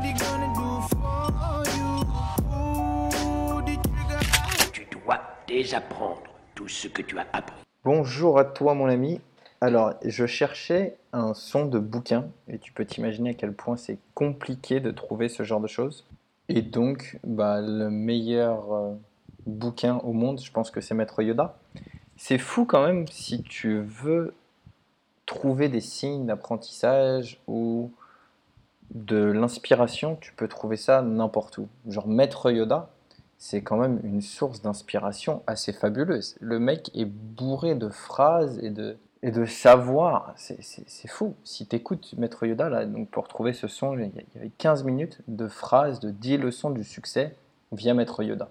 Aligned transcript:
Nobody 0.00 0.18
gonna 0.18 0.52
do 0.54 0.80
for 0.88 1.62
you. 1.76 2.04
Pull 3.10 3.62
the 3.64 3.78
trigger. 3.82 4.70
Tu 4.72 4.86
dois 4.90 5.20
désapprendre 5.46 6.22
tout 6.54 6.68
ce 6.68 6.88
que 6.88 7.02
tu 7.02 7.18
as 7.18 7.26
appris. 7.32 7.54
Bonjour 7.84 8.38
à 8.38 8.44
toi 8.44 8.74
mon 8.74 8.86
ami. 8.86 9.20
Alors, 9.60 9.94
je 10.04 10.26
cherchais 10.26 10.96
un 11.12 11.34
son 11.34 11.66
de 11.66 11.78
bouquin 11.78 12.28
et 12.48 12.58
tu 12.58 12.72
peux 12.72 12.84
t'imaginer 12.84 13.30
à 13.30 13.34
quel 13.34 13.52
point 13.52 13.76
c'est 13.76 13.98
compliqué 14.14 14.80
de 14.80 14.90
trouver 14.90 15.28
ce 15.28 15.42
genre 15.42 15.60
de 15.60 15.68
choses. 15.68 16.06
Et 16.48 16.62
donc, 16.62 17.18
bah, 17.24 17.60
le 17.60 17.90
meilleur 17.90 18.72
euh, 18.72 18.94
bouquin 19.46 19.98
au 19.98 20.12
monde, 20.12 20.40
je 20.40 20.50
pense 20.50 20.70
que 20.70 20.80
c'est 20.80 20.94
Maître 20.94 21.22
Yoda. 21.22 21.58
C'est 22.16 22.38
fou 22.38 22.64
quand 22.64 22.86
même 22.86 23.06
si 23.08 23.42
tu 23.42 23.80
veux 23.80 24.34
trouver 25.26 25.68
des 25.68 25.80
signes 25.80 26.26
d'apprentissage 26.26 27.38
ou 27.46 27.90
de 28.94 29.16
l'inspiration, 29.16 30.16
tu 30.20 30.32
peux 30.32 30.48
trouver 30.48 30.76
ça 30.76 31.02
n'importe 31.02 31.58
où. 31.58 31.68
Genre 31.88 32.08
Maître 32.08 32.50
Yoda, 32.50 32.90
c'est 33.38 33.62
quand 33.62 33.76
même 33.76 34.00
une 34.04 34.20
source 34.20 34.62
d'inspiration 34.62 35.42
assez 35.46 35.72
fabuleuse. 35.72 36.36
Le 36.40 36.58
mec 36.58 36.90
est 36.94 37.06
bourré 37.06 37.74
de 37.74 37.88
phrases 37.88 38.58
et 38.62 38.70
de, 38.70 38.96
et 39.22 39.30
de 39.30 39.44
savoir. 39.46 40.32
C'est- 40.36 40.60
fou. 41.08 41.34
Si 41.44 41.66
tu 41.66 41.76
écoutes 41.76 42.14
Maître 42.18 42.44
Yoda, 42.46 42.68
là, 42.68 42.84
donc 42.86 43.08
pour 43.10 43.28
trouver 43.28 43.52
ce 43.52 43.66
son, 43.68 43.94
il 43.98 44.10
y 44.34 44.38
avait 44.38 44.50
15 44.58 44.84
minutes 44.84 45.20
de 45.28 45.48
phrases, 45.48 46.00
de 46.00 46.10
10 46.10 46.36
leçons 46.36 46.70
du 46.70 46.84
succès 46.84 47.34
via 47.72 47.94
Maître 47.94 48.22
Yoda. 48.22 48.50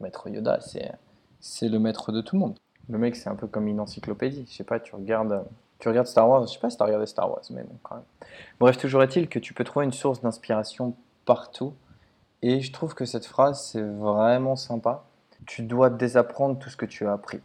Maître 0.00 0.28
Yoda, 0.28 0.60
c'est 0.60 0.92
c'est 1.40 1.68
le 1.68 1.78
maître 1.80 2.12
de 2.12 2.20
tout 2.20 2.36
le 2.36 2.40
monde. 2.40 2.58
Le 2.88 2.98
mec, 2.98 3.16
c'est 3.16 3.28
un 3.28 3.34
peu 3.34 3.46
comme 3.48 3.66
une 3.66 3.80
encyclopédie. 3.80 4.46
Je 4.48 4.54
sais 4.56 4.64
pas, 4.64 4.78
tu 4.80 4.94
regardes, 4.94 5.44
tu 5.82 5.88
regardes 5.88 6.06
Star 6.06 6.28
Wars. 6.28 6.46
Je 6.46 6.52
sais 6.52 6.60
pas 6.60 6.70
si 6.70 6.76
tu 6.76 6.82
as 6.84 6.86
regardé 6.86 7.06
Star 7.06 7.28
Wars, 7.28 7.42
mais 7.50 7.64
bon, 7.64 7.74
quand 7.82 7.96
même. 7.96 8.04
Bref, 8.60 8.78
toujours 8.78 9.02
est-il 9.02 9.28
que 9.28 9.40
tu 9.40 9.52
peux 9.52 9.64
trouver 9.64 9.84
une 9.84 9.92
source 9.92 10.20
d'inspiration 10.20 10.94
partout. 11.24 11.74
Et 12.40 12.60
je 12.60 12.72
trouve 12.72 12.94
que 12.94 13.04
cette 13.04 13.26
phrase, 13.26 13.64
c'est 13.64 13.82
vraiment 13.82 14.54
sympa. 14.54 15.02
Tu 15.44 15.62
dois 15.62 15.90
désapprendre 15.90 16.56
tout 16.56 16.70
ce 16.70 16.76
que 16.76 16.86
tu 16.86 17.04
as 17.08 17.12
appris. 17.12 17.40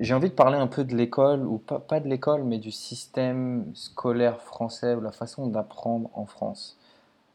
J'ai 0.00 0.14
envie 0.14 0.30
de 0.30 0.34
parler 0.34 0.56
un 0.56 0.66
peu 0.66 0.82
de 0.82 0.96
l'école, 0.96 1.46
ou 1.46 1.58
pas, 1.58 2.00
de 2.00 2.08
l'école, 2.08 2.42
mais 2.42 2.56
du 2.56 2.70
système 2.70 3.70
scolaire 3.74 4.40
français, 4.40 4.94
ou 4.94 5.02
la 5.02 5.12
façon 5.12 5.46
d'apprendre 5.46 6.08
en 6.14 6.24
France. 6.24 6.78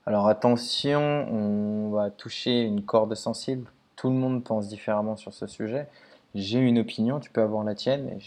Alors 0.07 0.27
attention, 0.27 0.99
on 0.99 1.91
va 1.91 2.09
toucher 2.09 2.63
une 2.63 2.81
corde 2.81 3.13
sensible. 3.13 3.69
Tout 3.95 4.09
le 4.09 4.15
monde 4.15 4.43
pense 4.43 4.67
différemment 4.67 5.15
sur 5.15 5.31
ce 5.31 5.45
sujet. 5.45 5.87
J'ai 6.33 6.57
une 6.57 6.79
opinion, 6.79 7.19
tu 7.19 7.29
peux 7.29 7.43
avoir 7.43 7.63
la 7.63 7.75
tienne. 7.75 8.19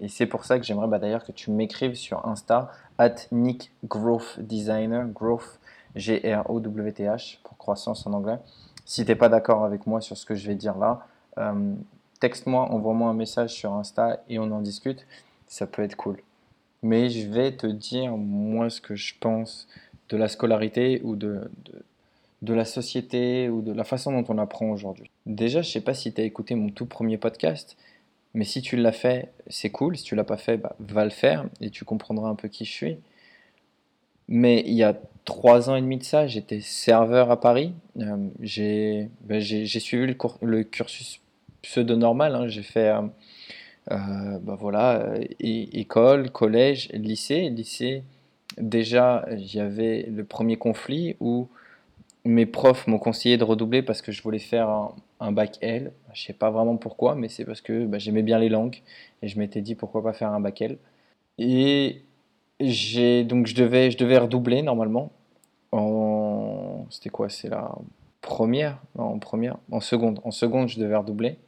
Et- 0.00 0.08
c'est 0.08 0.26
pour 0.26 0.44
ça 0.44 0.58
que 0.58 0.64
j'aimerais 0.64 0.88
bah, 0.88 0.98
d'ailleurs 0.98 1.24
que 1.24 1.32
tu 1.32 1.50
m'écrives 1.50 1.94
sur 1.94 2.26
Insta, 2.26 2.70
at 2.98 3.14
Nick 3.32 3.72
Growth 3.84 4.38
Designer, 4.40 5.06
Growth, 5.08 5.58
G-R-O-W-T-H, 5.96 7.38
pour 7.42 7.56
croissance 7.56 8.06
en 8.06 8.12
anglais. 8.12 8.38
Si 8.84 9.04
tu 9.04 9.10
n'es 9.10 9.16
pas 9.16 9.28
d'accord 9.28 9.64
avec 9.64 9.86
moi 9.86 10.00
sur 10.00 10.16
ce 10.16 10.26
que 10.26 10.34
je 10.34 10.46
vais 10.48 10.54
dire 10.54 10.76
là, 10.78 11.06
euh, 11.38 11.74
texte-moi, 12.20 12.62
envoie-moi 12.70 13.10
un 13.10 13.14
message 13.14 13.50
sur 13.50 13.72
Insta 13.74 14.20
et 14.28 14.38
on 14.38 14.50
en 14.50 14.60
discute. 14.60 15.06
Ça 15.46 15.66
peut 15.66 15.82
être 15.82 15.96
cool. 15.96 16.20
Mais 16.82 17.10
je 17.10 17.28
vais 17.28 17.52
te 17.52 17.66
dire, 17.66 18.16
moi, 18.16 18.70
ce 18.70 18.80
que 18.80 18.94
je 18.94 19.14
pense 19.20 19.68
de 20.08 20.16
la 20.16 20.28
scolarité 20.28 21.00
ou 21.04 21.14
de, 21.16 21.50
de, 21.64 21.84
de 22.42 22.54
la 22.54 22.64
société 22.64 23.48
ou 23.48 23.60
de 23.62 23.72
la 23.72 23.84
façon 23.84 24.12
dont 24.12 24.24
on 24.32 24.38
apprend 24.38 24.70
aujourd'hui. 24.70 25.10
Déjà, 25.26 25.62
je 25.62 25.70
sais 25.70 25.80
pas 25.82 25.94
si 25.94 26.12
tu 26.12 26.20
as 26.20 26.24
écouté 26.24 26.54
mon 26.54 26.70
tout 26.70 26.86
premier 26.86 27.18
podcast, 27.18 27.76
mais 28.34 28.44
si 28.44 28.62
tu 28.62 28.76
l'as 28.76 28.92
fait, 28.92 29.30
c'est 29.48 29.70
cool. 29.70 29.96
Si 29.96 30.04
tu 30.04 30.14
l'as 30.14 30.24
pas 30.24 30.36
fait, 30.36 30.56
bah, 30.56 30.76
va 30.78 31.04
le 31.04 31.10
faire 31.10 31.46
et 31.60 31.70
tu 31.70 31.84
comprendras 31.84 32.28
un 32.28 32.34
peu 32.34 32.48
qui 32.48 32.64
je 32.64 32.72
suis. 32.72 32.96
Mais 34.28 34.62
il 34.66 34.74
y 34.74 34.84
a 34.84 34.96
trois 35.24 35.70
ans 35.70 35.76
et 35.76 35.80
demi 35.80 35.98
de 35.98 36.04
ça, 36.04 36.26
j'étais 36.26 36.60
serveur 36.60 37.30
à 37.30 37.40
Paris. 37.40 37.72
Euh, 37.98 38.28
j'ai 38.40 39.08
ben, 39.22 39.40
j'ai- 39.40 39.66
suivi 39.66 40.06
le, 40.42 40.62
cursus 40.62 41.20
pseudo-normal. 41.62 42.34
hein. 42.36 42.48
J'ai 42.48 42.62
fait 42.62 42.88
euh, 42.88 43.02
euh, 43.90 44.38
bah 44.40 44.56
voilà, 44.58 45.14
école, 45.40 46.30
collège, 46.30 46.88
lycée. 46.92 47.50
Lycée, 47.50 48.04
déjà, 48.58 49.26
il 49.32 49.52
y 49.54 49.60
avait 49.60 50.02
le 50.08 50.24
premier 50.24 50.56
conflit 50.56 51.16
où 51.20 51.48
mes 52.24 52.46
profs 52.46 52.86
m'ont 52.86 52.98
conseillé 52.98 53.36
de 53.36 53.44
redoubler 53.44 53.82
parce 53.82 54.02
que 54.02 54.12
je 54.12 54.22
voulais 54.22 54.38
faire 54.38 54.68
un, 55.20 55.32
bac 55.32 55.58
L. 55.60 55.92
Je 56.12 56.22
sais 56.22 56.32
pas 56.32 56.50
vraiment 56.50 56.76
pourquoi, 56.76 57.14
mais 57.14 57.28
c'est 57.28 57.44
parce 57.44 57.60
que 57.60 57.86
bah, 57.86 57.98
j'aimais 57.98 58.22
bien 58.22 58.38
les 58.38 58.48
langues 58.48 58.82
et 59.22 59.28
je 59.28 59.38
m'étais 59.38 59.60
dit 59.62 59.74
pourquoi 59.74 60.02
pas 60.02 60.12
faire 60.12 60.32
un 60.32 60.40
bac 60.40 60.60
L. 60.62 60.78
Et 61.38 62.02
j'ai 62.60 63.24
donc 63.24 63.46
je 63.46 63.54
devais 63.54 63.90
je 63.90 63.98
devais 63.98 64.18
redoubler 64.18 64.62
normalement 64.62 65.10
en 65.72 66.86
c'était 66.90 67.10
quoi? 67.10 67.28
C'est 67.28 67.48
la 67.48 67.72
première? 68.20 68.78
Non, 68.96 69.04
en 69.04 69.18
première, 69.18 69.56
en 69.70 69.80
seconde. 69.80 70.20
En 70.24 70.30
seconde, 70.30 70.68
je 70.68 70.78
devais 70.78 70.96
redoubler. 70.96 71.38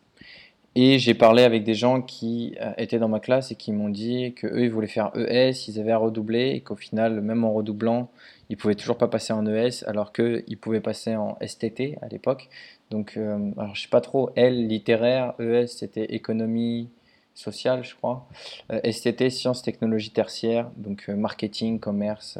Et 0.75 0.99
j'ai 0.99 1.13
parlé 1.13 1.43
avec 1.43 1.65
des 1.65 1.75
gens 1.75 2.01
qui 2.01 2.57
euh, 2.61 2.73
étaient 2.79 2.99
dans 2.99 3.09
ma 3.09 3.21
classe 3.21 3.53
et 3.53 3.57
qui 3.57 3.73
m'ont 3.73 3.91
dit 3.91 4.33
que 4.35 4.47
eux 4.47 4.65
ils 4.65 4.71
voulaient 4.71 4.87
faire 4.87 5.11
ES, 5.15 5.69
ils 5.69 5.79
avaient 5.79 5.93
à 5.93 5.99
redoubler 5.99 6.51
et 6.51 6.61
qu'au 6.61 6.77
final, 6.77 7.21
même 7.21 7.45
en 7.45 7.53
redoublant, 7.53 8.09
ils 8.49 8.57
pouvaient 8.57 8.75
toujours 8.75 8.97
pas 8.97 9.09
passer 9.09 9.33
en 9.33 9.47
ES 9.47 9.85
alors 9.87 10.13
qu'ils 10.13 10.59
pouvaient 10.59 10.81
passer 10.81 11.15
en 11.17 11.37
STT 11.47 11.99
à 12.01 12.09
l'époque. 12.09 12.49
Donc, 12.91 13.15
euh, 13.17 13.51
alors 13.57 13.75
je 13.75 13.83
sais 13.83 13.89
pas 13.89 14.03
trop, 14.03 14.31
L 14.37 14.67
littéraire, 14.67 15.35
ES 15.41 15.67
c'était 15.67 16.05
économie 16.15 16.91
sociale, 17.35 17.83
je 17.83 17.95
crois. 17.95 18.29
Euh, 18.71 18.81
STT, 18.91 19.31
sciences, 19.31 19.63
technologies 19.63 20.11
tertiaires, 20.11 20.71
donc 20.77 21.07
euh, 21.09 21.17
marketing, 21.17 21.81
commerce, 21.81 22.39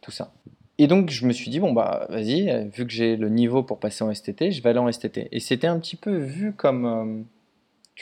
tout 0.00 0.12
ça. 0.12 0.32
Et 0.78 0.86
donc 0.86 1.10
je 1.10 1.26
me 1.26 1.32
suis 1.32 1.50
dit, 1.50 1.58
bon 1.58 1.72
bah 1.72 2.06
vas-y, 2.08 2.68
vu 2.70 2.86
que 2.86 2.92
j'ai 2.92 3.16
le 3.16 3.28
niveau 3.28 3.64
pour 3.64 3.78
passer 3.78 4.04
en 4.04 4.14
STT, 4.14 4.52
je 4.52 4.62
vais 4.62 4.70
aller 4.70 4.78
en 4.78 4.90
STT. 4.90 5.28
Et 5.32 5.40
c'était 5.40 5.66
un 5.66 5.78
petit 5.80 5.96
peu 5.96 6.16
vu 6.16 6.52
comme, 6.52 7.24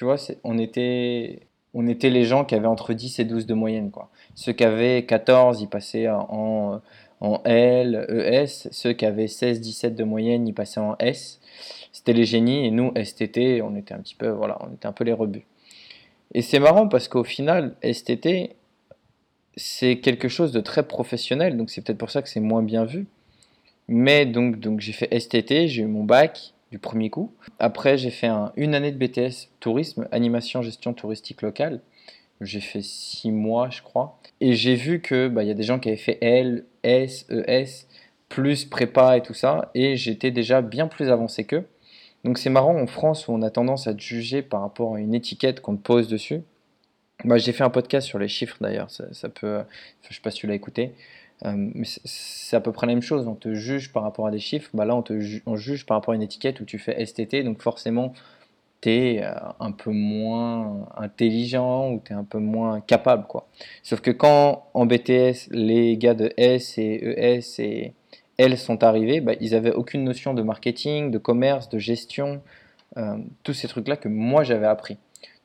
tu 0.01 0.07
vois, 0.07 0.17
on 0.45 0.57
était, 0.57 1.41
on 1.75 1.87
était 1.87 2.09
les 2.09 2.25
gens 2.25 2.47
qui 2.47 2.55
avaient 2.55 2.67
entre 2.67 2.95
10 2.95 3.19
et 3.19 3.27
12 3.27 3.45
de 3.45 3.53
moyenne. 3.53 3.93
Ceux 4.35 4.55
qui 4.55 4.65
avaient 4.65 5.05
14, 5.05 5.61
ils 5.61 5.69
passaient 5.69 6.09
en, 6.09 6.81
en 7.21 7.43
L, 7.45 8.07
ES. 8.09 8.71
Ceux 8.71 8.95
qui 8.95 9.05
avaient 9.05 9.29
16, 9.29 9.61
17 9.61 9.95
de 9.95 10.05
moyenne, 10.05 10.49
ils 10.49 10.55
passaient 10.55 10.81
en 10.81 10.97
S. 11.01 11.39
C'était 11.93 12.15
les 12.15 12.25
génies. 12.25 12.65
Et 12.65 12.71
nous, 12.71 12.95
STT, 12.97 13.61
on 13.61 13.77
était 13.77 13.93
un 13.93 13.99
petit 13.99 14.15
peu, 14.15 14.31
voilà, 14.31 14.57
on 14.63 14.73
était 14.73 14.87
un 14.87 14.93
peu 14.93 15.05
les 15.05 15.13
rebuts. 15.13 15.45
Et 16.33 16.41
c'est 16.41 16.61
marrant 16.61 16.89
parce 16.89 17.07
qu'au 17.07 17.23
final, 17.23 17.77
STT, 17.85 18.57
c'est 19.55 19.99
quelque 19.99 20.29
chose 20.29 20.51
de 20.51 20.61
très 20.61 20.87
professionnel. 20.87 21.59
Donc 21.59 21.69
c'est 21.69 21.83
peut-être 21.85 21.99
pour 21.99 22.11
ça 22.11 22.23
que 22.23 22.31
c'est 22.31 22.41
moins 22.41 22.63
bien 22.63 22.87
vu. 22.87 23.07
Mais 23.87 24.25
donc, 24.25 24.61
donc 24.61 24.81
j'ai 24.81 24.93
fait 24.93 25.15
STT, 25.21 25.67
j'ai 25.67 25.83
eu 25.83 25.87
mon 25.87 26.05
bac 26.05 26.55
du 26.71 26.79
premier 26.79 27.11
coup. 27.11 27.33
Après, 27.59 27.99
j'ai 27.99 28.11
fait 28.11 28.27
un- 28.29 28.53
une 28.57 28.75
année 28.75 28.93
de 28.93 28.97
BTS 28.99 29.49
tourisme, 29.61 30.09
animation, 30.13 30.63
gestion 30.63 30.93
touristique 30.95 31.43
locale. 31.43 31.81
J'ai 32.41 32.61
fait 32.61 32.83
six 32.83 33.33
mois, 33.33 33.69
je 33.71 33.83
crois. 33.83 34.19
Et 34.41 34.55
j'ai 34.55 34.75
vu 34.75 35.01
que 35.01 35.29
bah, 35.29 35.43
il 35.43 35.49
y 35.49 35.51
a 35.51 35.55
des 35.55 35.63
gens 35.63 35.79
qui 35.79 35.89
avaient 35.89 35.99
fait 35.99 36.19
L, 36.23 36.65
S, 36.83 37.27
ES, 37.31 37.87
plus 38.29 38.65
prépa 38.65 39.17
et 39.19 39.23
tout 39.23 39.35
ça. 39.35 39.71
Et 39.75 39.97
j'étais 39.97 40.31
déjà 40.31 40.63
bien 40.63 40.87
plus 40.87 41.11
avancé 41.11 41.45
qu'eux. 41.45 41.67
Donc 42.25 42.39
c'est 42.39 42.51
marrant 42.51 42.77
en 42.79 42.87
France 42.87 43.29
où 43.29 43.33
on 43.33 43.43
a 43.43 43.51
tendance 43.51 43.87
à 43.87 43.97
juger 43.97 44.43
par 44.43 44.61
rapport 44.63 44.95
à 44.95 45.01
une 45.01 45.15
étiquette 45.15 45.61
qu'on 45.61 45.77
te 45.77 45.83
pose 45.83 46.09
dessus. 46.09 46.43
Bah, 47.25 47.37
j'ai 47.37 47.53
fait 47.53 47.65
un 47.65 47.71
podcast 47.71 48.07
sur 48.07 48.19
les 48.19 48.29
chiffres 48.29 48.57
d'ailleurs, 48.63 48.91
ça, 48.91 49.05
ça 49.13 49.29
peut, 49.29 49.59
enfin, 49.59 49.67
je 50.09 50.15
sais 50.15 50.23
pas 50.23 50.31
si 50.31 50.39
tu 50.39 50.47
l'as 50.47 50.55
écouté, 50.55 50.85
euh, 50.85 50.93
mais 51.45 51.85
c'est- 51.85 52.57
à 52.57 52.61
peu 52.61 52.73
près 52.73 52.87
la 52.87 52.95
même 52.95 53.03
chose. 53.03 53.27
On 53.29 53.35
te 53.35 53.55
juge 53.55 53.93
par 53.93 54.03
rapport 54.03 54.27
à 54.27 54.31
des 54.31 54.39
chiffres, 54.41 54.71
bah 54.75 54.85
là 54.85 54.95
on 54.97 55.03
te 55.03 55.19
juge 55.21 55.87
par 55.87 55.97
rapport 55.97 56.13
à 56.13 56.17
une 56.17 56.23
étiquette 56.23 56.61
où 56.61 56.65
tu 56.65 56.79
fais 56.79 57.01
STT, 57.05 57.43
donc 57.45 57.63
forcément 57.63 58.13
tu 58.83 58.91
es 58.91 59.23
un 59.61 59.73
peu 59.73 59.91
moins 59.91 60.89
intelligent 60.97 61.93
ou 61.93 62.03
tu 62.05 62.13
es 62.13 62.17
un 62.17 62.25
peu 62.25 62.39
moins 62.39 62.81
capable 62.81 63.27
quoi. 63.27 63.49
Sauf 63.83 64.01
que 64.01 64.11
quand 64.11 64.65
en 64.75 64.87
BTS 64.87 65.49
les 65.51 65.97
gars 65.99 66.15
de 66.15 66.33
S 66.37 66.79
et 66.79 66.95
ES 67.19 67.61
et 67.61 67.95
L 68.39 68.57
sont 68.59 68.83
arrivés, 68.85 69.21
bah, 69.21 69.35
ils 69.41 69.55
avaient 69.55 69.73
aucune 69.73 70.03
notion 70.05 70.33
de 70.35 70.43
marketing, 70.43 71.11
de 71.11 71.19
commerce, 71.19 71.69
de 71.69 71.79
gestion, 71.79 72.41
euh, 72.97 73.17
tous 73.45 73.53
ces 73.55 73.69
trucs 73.69 73.87
là 73.89 73.97
que 73.97 74.09
moi 74.09 74.45
j'avais 74.45 74.67
appris. 74.67 74.99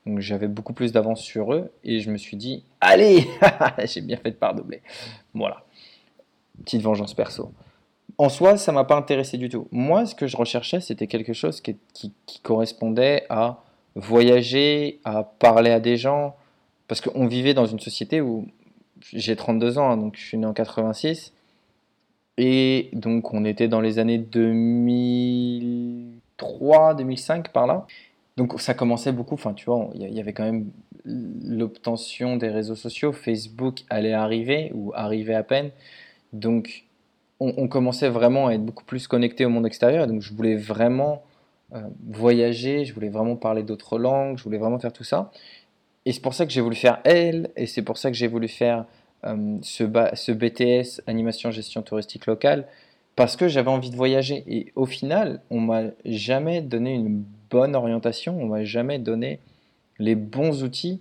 Donc 0.06 0.20
j'avais 0.20 0.46
beaucoup 0.46 0.72
plus 0.72 0.92
d'avance 0.92 1.20
sur 1.20 1.52
eux 1.52 1.72
et 1.82 1.98
je 1.98 2.10
me 2.10 2.16
suis 2.16 2.36
dit, 2.36 2.62
allez, 2.80 3.26
j'ai 3.84 4.00
bien 4.00 4.16
fait 4.16 4.30
de 4.30 4.36
pas 4.36 4.50
redoubler. 4.50 4.82
Voilà. 5.34 5.64
Petite 6.62 6.82
vengeance 6.82 7.12
perso. 7.12 7.52
En 8.18 8.28
soi, 8.28 8.56
ça 8.56 8.70
m'a 8.72 8.84
pas 8.84 8.96
intéressé 8.96 9.36
du 9.36 9.48
tout. 9.48 9.66
Moi, 9.72 10.06
ce 10.06 10.14
que 10.14 10.28
je 10.28 10.36
recherchais, 10.36 10.80
c'était 10.80 11.08
quelque 11.08 11.32
chose 11.32 11.60
qui, 11.60 11.76
correspondait 12.42 13.24
à 13.28 13.62
voyager, 13.94 15.00
à 15.04 15.22
parler 15.24 15.70
à 15.70 15.80
des 15.80 15.96
gens. 15.96 16.36
Parce 16.88 17.00
qu'on 17.00 17.26
vivait 17.26 17.52
dans 17.52 17.66
une 17.66 17.80
société 17.80 18.20
où 18.20 18.46
j'ai 19.12 19.34
32 19.34 19.78
ans, 19.78 19.90
hein, 19.90 19.96
donc 19.96 20.14
je 20.16 20.24
suis 20.24 20.38
né 20.38 20.46
en 20.46 20.52
86. 20.52 21.32
Et 22.38 22.90
donc 22.92 23.34
on 23.34 23.44
était 23.44 23.66
dans 23.66 23.80
les 23.80 23.98
années 23.98 24.18
2003, 24.18 26.94
2005 26.94 27.52
par 27.52 27.66
là. 27.66 27.88
Donc 28.36 28.60
ça 28.60 28.74
commençait 28.74 29.12
beaucoup, 29.12 29.34
enfin 29.34 29.54
tu 29.54 29.64
vois, 29.64 29.90
il 29.94 30.12
y 30.12 30.20
avait 30.20 30.34
quand 30.34 30.44
même 30.44 30.70
l'obtention 31.04 32.36
des 32.36 32.48
réseaux 32.48 32.74
sociaux. 32.74 33.12
Facebook 33.12 33.84
allait 33.88 34.12
arriver, 34.12 34.72
ou 34.74 34.92
arrivait 34.94 35.34
à 35.34 35.42
peine. 35.42 35.70
Donc 36.32 36.84
on, 37.40 37.68
commençait 37.68 38.08
vraiment 38.08 38.48
à 38.48 38.54
être 38.54 38.64
beaucoup 38.64 38.84
plus 38.84 39.06
connecté 39.08 39.44
au 39.44 39.50
monde 39.50 39.66
extérieur. 39.66 40.06
Donc 40.06 40.22
je 40.22 40.34
voulais 40.34 40.56
vraiment 40.56 41.22
euh, 41.74 41.82
voyager, 42.08 42.84
je 42.84 42.94
voulais 42.94 43.08
vraiment 43.08 43.36
parler 43.36 43.62
d'autres 43.62 43.98
langues, 43.98 44.38
je 44.38 44.44
voulais 44.44 44.58
vraiment 44.58 44.78
faire 44.78 44.92
tout 44.92 45.04
ça. 45.04 45.30
Et 46.04 46.12
c'est 46.12 46.22
pour 46.22 46.34
ça 46.34 46.46
que 46.46 46.52
j'ai 46.52 46.60
voulu 46.60 46.76
faire 46.76 47.00
L, 47.04 47.50
et 47.56 47.66
c'est 47.66 47.82
pour 47.82 47.98
ça 47.98 48.10
que 48.10 48.16
j'ai 48.16 48.28
voulu 48.28 48.48
faire 48.48 48.84
euh, 49.24 49.58
ce, 49.62 49.84
ce 50.14 50.32
BTS, 50.32 51.02
animation 51.06 51.50
gestion 51.50 51.82
touristique 51.82 52.26
locale, 52.26 52.66
parce 53.16 53.36
que 53.36 53.48
j'avais 53.48 53.70
envie 53.70 53.90
de 53.90 53.96
voyager. 53.96 54.44
Et 54.46 54.72
au 54.76 54.86
final, 54.86 55.40
on 55.50 55.60
m'a 55.60 55.84
jamais 56.04 56.60
donné 56.60 56.94
une 56.94 57.24
bonne 57.50 57.74
orientation, 57.74 58.38
on 58.40 58.46
m'a 58.46 58.64
jamais 58.64 58.98
donné 58.98 59.40
les 59.98 60.14
bons 60.14 60.62
outils 60.62 61.00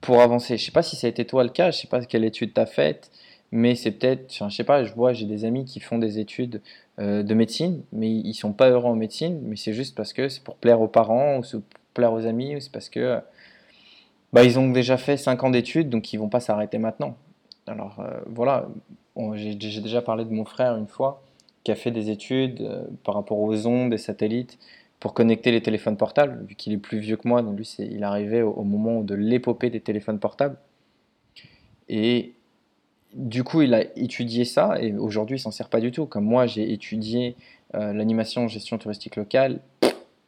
pour 0.00 0.20
avancer. 0.20 0.56
Je 0.56 0.64
sais 0.64 0.72
pas 0.72 0.82
si 0.82 0.96
ça 0.96 1.06
a 1.06 1.10
été 1.10 1.24
toi 1.24 1.42
le 1.42 1.50
cas, 1.50 1.70
je 1.70 1.78
sais 1.78 1.88
pas 1.88 2.04
quelle 2.04 2.24
étude 2.24 2.54
tu 2.54 2.60
as 2.60 2.66
faite, 2.66 3.10
mais 3.50 3.74
c'est 3.74 3.92
peut-être, 3.92 4.32
je 4.32 4.54
sais 4.54 4.64
pas, 4.64 4.84
je 4.84 4.92
vois, 4.92 5.12
j'ai 5.12 5.26
des 5.26 5.44
amis 5.44 5.64
qui 5.64 5.80
font 5.80 5.98
des 5.98 6.18
études 6.18 6.60
euh, 6.98 7.22
de 7.22 7.34
médecine, 7.34 7.82
mais 7.92 8.10
ils 8.10 8.34
sont 8.34 8.52
pas 8.52 8.70
heureux 8.70 8.90
en 8.90 8.96
médecine, 8.96 9.40
mais 9.42 9.56
c'est 9.56 9.72
juste 9.72 9.96
parce 9.96 10.12
que 10.12 10.28
c'est 10.28 10.42
pour 10.42 10.56
plaire 10.56 10.80
aux 10.80 10.88
parents, 10.88 11.38
ou 11.38 11.42
pour 11.42 11.62
plaire 11.94 12.12
aux 12.12 12.26
amis, 12.26 12.56
ou 12.56 12.60
c'est 12.60 12.72
parce 12.72 12.88
que 12.88 13.20
bah, 14.32 14.44
ils 14.44 14.58
ont 14.58 14.70
déjà 14.70 14.96
fait 14.96 15.16
5 15.16 15.44
ans 15.44 15.50
d'études, 15.50 15.88
donc 15.88 16.12
ils 16.12 16.18
vont 16.18 16.28
pas 16.28 16.40
s'arrêter 16.40 16.78
maintenant. 16.78 17.16
Alors 17.66 18.00
euh, 18.00 18.20
voilà, 18.26 18.68
j'ai 19.34 19.54
déjà 19.54 20.02
parlé 20.02 20.24
de 20.24 20.32
mon 20.32 20.44
frère 20.44 20.76
une 20.76 20.88
fois, 20.88 21.22
qui 21.64 21.72
a 21.72 21.74
fait 21.74 21.90
des 21.90 22.10
études 22.10 22.60
euh, 22.60 22.84
par 23.02 23.14
rapport 23.14 23.38
aux 23.38 23.66
ondes 23.66 23.92
et 23.92 23.98
satellites 23.98 24.58
pour 25.00 25.14
connecter 25.14 25.50
les 25.50 25.62
téléphones 25.62 25.96
portables, 25.96 26.44
vu 26.46 26.54
qu'il 26.54 26.72
est 26.72 26.78
plus 26.78 26.98
vieux 26.98 27.16
que 27.16 27.28
moi, 27.28 27.42
donc 27.42 27.56
lui 27.56 27.76
il 27.78 28.02
arrivait 28.02 28.42
au, 28.42 28.50
au 28.50 28.64
moment 28.64 29.02
de 29.02 29.14
l'épopée 29.14 29.70
des 29.70 29.80
téléphones 29.80 30.18
portables. 30.18 30.56
Et 31.88 32.32
du 33.14 33.44
coup, 33.44 33.62
il 33.62 33.72
a 33.74 33.82
étudié 33.96 34.44
ça 34.44 34.80
et 34.80 34.92
aujourd'hui, 34.94 35.36
il 35.36 35.40
s'en 35.40 35.50
sert 35.50 35.68
pas 35.68 35.80
du 35.80 35.90
tout. 35.90 36.06
Comme 36.06 36.24
moi, 36.24 36.46
j'ai 36.46 36.72
étudié 36.72 37.36
euh, 37.74 37.92
l'animation 37.92 38.48
gestion 38.48 38.78
touristique 38.78 39.16
locale, 39.16 39.60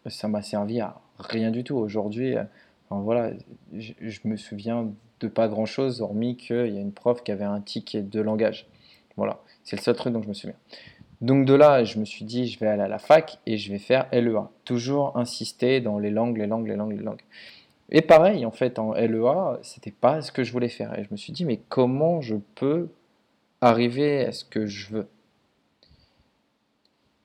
ça 0.06 0.28
m'a 0.28 0.42
servi 0.42 0.80
à 0.80 1.00
rien 1.18 1.50
du 1.50 1.64
tout. 1.64 1.76
Aujourd'hui, 1.76 2.36
euh, 2.36 2.44
enfin, 2.88 3.02
voilà, 3.02 3.32
je, 3.76 3.92
je 4.00 4.20
me 4.24 4.36
souviens 4.36 4.90
de 5.20 5.28
pas 5.28 5.48
grand-chose, 5.48 6.00
hormis 6.00 6.36
qu'il 6.36 6.72
y 6.72 6.78
a 6.78 6.80
une 6.80 6.92
prof 6.92 7.22
qui 7.22 7.32
avait 7.32 7.44
un 7.44 7.60
tic 7.60 7.96
de 7.96 8.20
langage. 8.20 8.66
Voilà, 9.16 9.40
c'est 9.64 9.76
le 9.76 9.82
seul 9.82 9.96
truc 9.96 10.12
dont 10.12 10.22
je 10.22 10.28
me 10.28 10.34
souviens. 10.34 10.56
Donc 11.20 11.46
de 11.46 11.54
là, 11.54 11.84
je 11.84 11.98
me 11.98 12.04
suis 12.04 12.24
dit, 12.24 12.46
je 12.46 12.58
vais 12.60 12.68
aller 12.68 12.82
à 12.82 12.88
la 12.88 12.98
fac 12.98 13.38
et 13.46 13.58
je 13.58 13.72
vais 13.72 13.78
faire 13.78 14.08
LEA. 14.12 14.48
Toujours 14.64 15.16
insister 15.16 15.80
dans 15.80 15.98
les 15.98 16.10
langues, 16.10 16.38
les 16.38 16.46
langues, 16.46 16.68
les 16.68 16.76
langues, 16.76 16.96
les 16.96 17.02
langues. 17.02 17.22
Et 17.90 18.02
pareil, 18.02 18.44
en 18.46 18.50
fait, 18.50 18.78
en 18.78 18.92
LEA, 18.92 19.58
c'était 19.62 19.90
pas 19.90 20.20
ce 20.20 20.30
que 20.30 20.44
je 20.44 20.52
voulais 20.52 20.68
faire. 20.68 20.96
Et 20.98 21.04
je 21.04 21.08
me 21.10 21.16
suis 21.16 21.32
dit, 21.32 21.44
mais 21.44 21.60
comment 21.68 22.20
je 22.20 22.36
peux 22.54 22.88
arriver 23.60 24.26
à 24.26 24.32
ce 24.32 24.44
que 24.44 24.66
je 24.66 24.92
veux? 24.92 25.08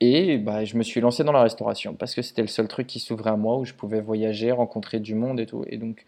Et 0.00 0.38
bah, 0.38 0.64
je 0.64 0.76
me 0.76 0.82
suis 0.82 1.00
lancé 1.00 1.22
dans 1.24 1.32
la 1.32 1.42
restauration 1.42 1.94
parce 1.94 2.14
que 2.14 2.22
c'était 2.22 2.42
le 2.42 2.48
seul 2.48 2.68
truc 2.68 2.86
qui 2.86 2.98
s'ouvrait 2.98 3.30
à 3.30 3.36
moi 3.36 3.56
où 3.58 3.64
je 3.64 3.74
pouvais 3.74 4.00
voyager, 4.00 4.50
rencontrer 4.52 5.00
du 5.00 5.14
monde 5.14 5.40
et 5.40 5.46
tout. 5.46 5.64
Et 5.68 5.76
donc, 5.76 6.04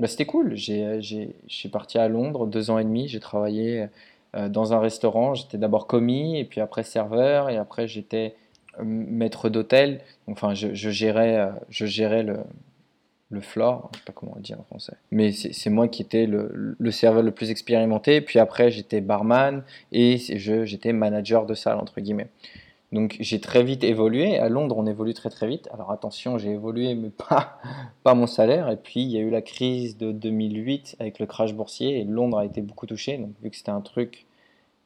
bah, 0.00 0.08
c'était 0.08 0.26
cool. 0.26 0.56
J'ai, 0.56 1.34
parti 1.70 1.98
à 1.98 2.08
Londres 2.08 2.46
deux 2.46 2.70
ans 2.70 2.78
et 2.78 2.84
demi. 2.84 3.08
J'ai 3.08 3.20
travaillé 3.20 3.86
dans 4.34 4.72
un 4.72 4.80
restaurant. 4.80 5.34
J'étais 5.34 5.58
d'abord 5.58 5.86
commis 5.86 6.38
et 6.38 6.44
puis 6.44 6.60
après 6.60 6.82
serveur 6.82 7.50
et 7.50 7.56
après 7.56 7.86
j'étais 7.86 8.34
euh, 8.78 8.84
maître 8.84 9.48
d'hôtel. 9.48 10.00
Enfin, 10.26 10.54
je, 10.54 10.72
gérais, 10.72 11.36
euh, 11.36 11.50
je 11.68 11.84
gérais 11.84 12.22
le, 12.22 12.38
le 13.30 13.40
floor, 13.40 13.90
je 13.92 13.98
sais 13.98 14.04
pas 14.06 14.12
comment 14.12 14.34
on 14.36 14.40
dit 14.40 14.54
en 14.54 14.62
français. 14.62 14.94
Mais 15.10 15.32
c'est 15.32 15.70
moi 15.70 15.88
qui 15.88 16.02
étais 16.02 16.26
le, 16.26 16.76
le 16.78 16.90
serveur 16.90 17.22
le 17.22 17.32
plus 17.32 17.50
expérimenté. 17.50 18.20
Puis 18.20 18.38
après, 18.38 18.70
j'étais 18.70 19.00
barman 19.00 19.62
et 19.90 20.16
j'étais 20.18 20.92
manager 20.92 21.44
de 21.44 21.54
salle, 21.54 21.78
entre 21.78 22.00
guillemets. 22.00 22.28
Donc 22.92 23.16
j'ai 23.20 23.40
très 23.40 23.62
vite 23.62 23.84
évolué. 23.84 24.38
À 24.38 24.50
Londres, 24.50 24.76
on 24.78 24.86
évolue 24.86 25.14
très 25.14 25.30
très 25.30 25.48
vite. 25.48 25.68
Alors 25.72 25.90
attention, 25.90 26.36
j'ai 26.36 26.50
évolué, 26.50 26.94
mais 26.94 27.08
pas, 27.28 27.58
pas 28.04 28.14
mon 28.14 28.26
salaire. 28.26 28.68
Et 28.68 28.76
puis 28.76 29.00
il 29.02 29.10
y 29.10 29.16
a 29.16 29.20
eu 29.20 29.30
la 29.30 29.42
crise 29.42 29.96
de 29.96 30.12
2008 30.12 30.96
avec 31.00 31.18
le 31.18 31.26
crash 31.26 31.54
boursier 31.54 32.00
et 32.00 32.04
Londres 32.04 32.38
a 32.38 32.44
été 32.44 32.60
beaucoup 32.60 32.86
touché. 32.86 33.16
Donc 33.16 33.30
vu 33.42 33.50
que 33.50 33.56
c'était 33.56 33.70
un 33.70 33.80
truc 33.80 34.26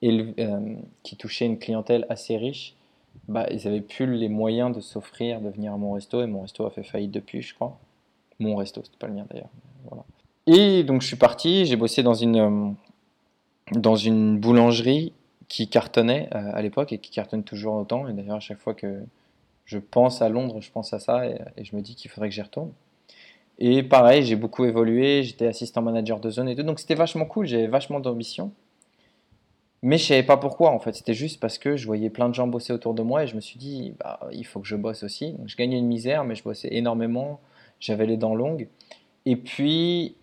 euh, 0.04 0.76
qui 1.02 1.16
touchait 1.16 1.46
une 1.46 1.58
clientèle 1.58 2.06
assez 2.08 2.36
riche, 2.36 2.76
bah, 3.28 3.46
ils 3.50 3.66
avaient 3.66 3.80
plus 3.80 4.06
les 4.06 4.28
moyens 4.28 4.74
de 4.74 4.80
s'offrir 4.80 5.40
de 5.40 5.48
venir 5.50 5.72
à 5.72 5.76
mon 5.76 5.92
resto. 5.92 6.22
Et 6.22 6.26
mon 6.26 6.42
resto 6.42 6.64
a 6.64 6.70
fait 6.70 6.84
faillite 6.84 7.10
depuis, 7.10 7.42
je 7.42 7.54
crois. 7.54 7.76
Mon 8.38 8.54
resto, 8.54 8.82
c'était 8.84 8.98
pas 8.98 9.08
le 9.08 9.14
mien 9.14 9.26
d'ailleurs. 9.28 9.48
Et 10.46 10.84
donc 10.84 11.02
je 11.02 11.08
suis 11.08 11.16
parti, 11.16 11.66
j'ai 11.66 11.74
bossé 11.74 12.04
dans 12.04 12.14
une, 12.14 12.36
euh, 12.36 12.70
dans 13.72 13.96
une 13.96 14.38
boulangerie 14.38 15.12
qui 15.48 15.68
cartonnait 15.68 16.28
euh, 16.34 16.50
à 16.52 16.62
l'époque 16.62 16.92
et 16.92 16.98
qui 16.98 17.10
cartonne 17.10 17.44
toujours 17.44 17.74
autant. 17.74 18.08
Et 18.08 18.12
d'ailleurs, 18.12 18.36
à 18.36 18.40
chaque 18.40 18.58
fois 18.58 18.74
que 18.74 19.02
je 19.64 19.78
pense 19.78 20.22
à 20.22 20.28
Londres, 20.28 20.60
je 20.60 20.70
pense 20.70 20.92
à 20.92 20.98
ça 20.98 21.26
et, 21.26 21.38
je 21.62 21.74
me 21.76 21.82
dis 21.82 21.94
qu'il 21.94 22.10
faudrait 22.10 22.28
que 22.28 22.34
j'y 22.34 22.42
retourne. 22.42 22.72
Et 23.58 23.82
pareil, 23.82 24.22
j'ai 24.22 24.36
beaucoup 24.36 24.64
évolué, 24.64 25.22
j'étais 25.22 25.46
assistant 25.46 25.82
manager 25.82 26.20
de 26.20 26.30
zone 26.30 26.48
et 26.48 26.56
tout, 26.56 26.62
donc 26.62 26.78
c'était 26.78 26.94
vachement 26.94 27.24
cool, 27.24 27.46
j'avais 27.46 27.66
vachement 27.66 28.00
d'ambition. 28.00 28.52
Mais 29.82 29.98
je 29.98 30.04
savais 30.04 30.22
pas 30.22 30.36
pourquoi 30.36 30.72
en 30.72 30.78
fait, 30.78 30.94
c'était 30.94 31.14
juste 31.14 31.40
parce 31.40 31.58
que 31.58 31.76
je 31.76 31.86
voyais 31.86 32.10
plein 32.10 32.28
de 32.28 32.34
gens 32.34 32.46
bosser 32.46 32.72
autour 32.72 32.92
de 32.92 33.02
moi 33.02 33.24
et 33.24 33.26
je 33.26 33.34
me 33.34 33.40
suis 33.40 33.58
dit, 33.58 33.94
bah, 33.98 34.20
il 34.32 34.44
faut 34.44 34.60
que 34.60 34.66
je 34.66 34.76
bosse 34.76 35.02
aussi. 35.02 35.32
Donc 35.32 35.48
je 35.48 35.56
gagnais 35.56 35.78
une 35.78 35.86
misère, 35.86 36.24
mais 36.24 36.34
je 36.34 36.42
bossais 36.42 36.68
énormément, 36.72 37.40
j'avais 37.80 38.06
les 38.06 38.16
dents 38.16 38.34
longues. 38.34 38.68
Et 39.24 39.36
puis, 39.36 40.16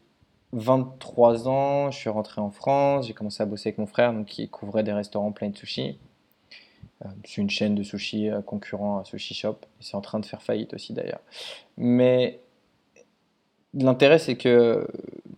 23 0.53 1.47
ans, 1.47 1.91
je 1.91 1.97
suis 1.97 2.09
rentré 2.09 2.39
en 2.39 2.51
France, 2.51 3.07
j'ai 3.07 3.13
commencé 3.13 3.41
à 3.43 3.45
bosser 3.45 3.69
avec 3.69 3.79
mon 3.79 3.87
frère 3.87 4.13
donc, 4.13 4.27
qui 4.27 4.47
couvrait 4.49 4.83
des 4.83 4.93
restaurants 4.93 5.31
pleins 5.31 5.49
de 5.49 5.57
sushi. 5.57 5.97
Euh, 7.03 7.09
C'est 7.25 7.41
une 7.41 7.49
chaîne 7.49 7.75
de 7.75 7.83
sushi 7.83 8.29
euh, 8.29 8.41
concurrent 8.41 8.99
à 8.99 9.05
Sushi 9.05 9.33
Shop. 9.33 9.57
C'est 9.79 9.95
en 9.95 10.01
train 10.01 10.19
de 10.19 10.25
faire 10.25 10.41
faillite 10.41 10.73
aussi 10.73 10.93
d'ailleurs. 10.93 11.21
Mais 11.77 12.39
l'intérêt, 13.73 14.19
c'est 14.19 14.35
que. 14.35 14.87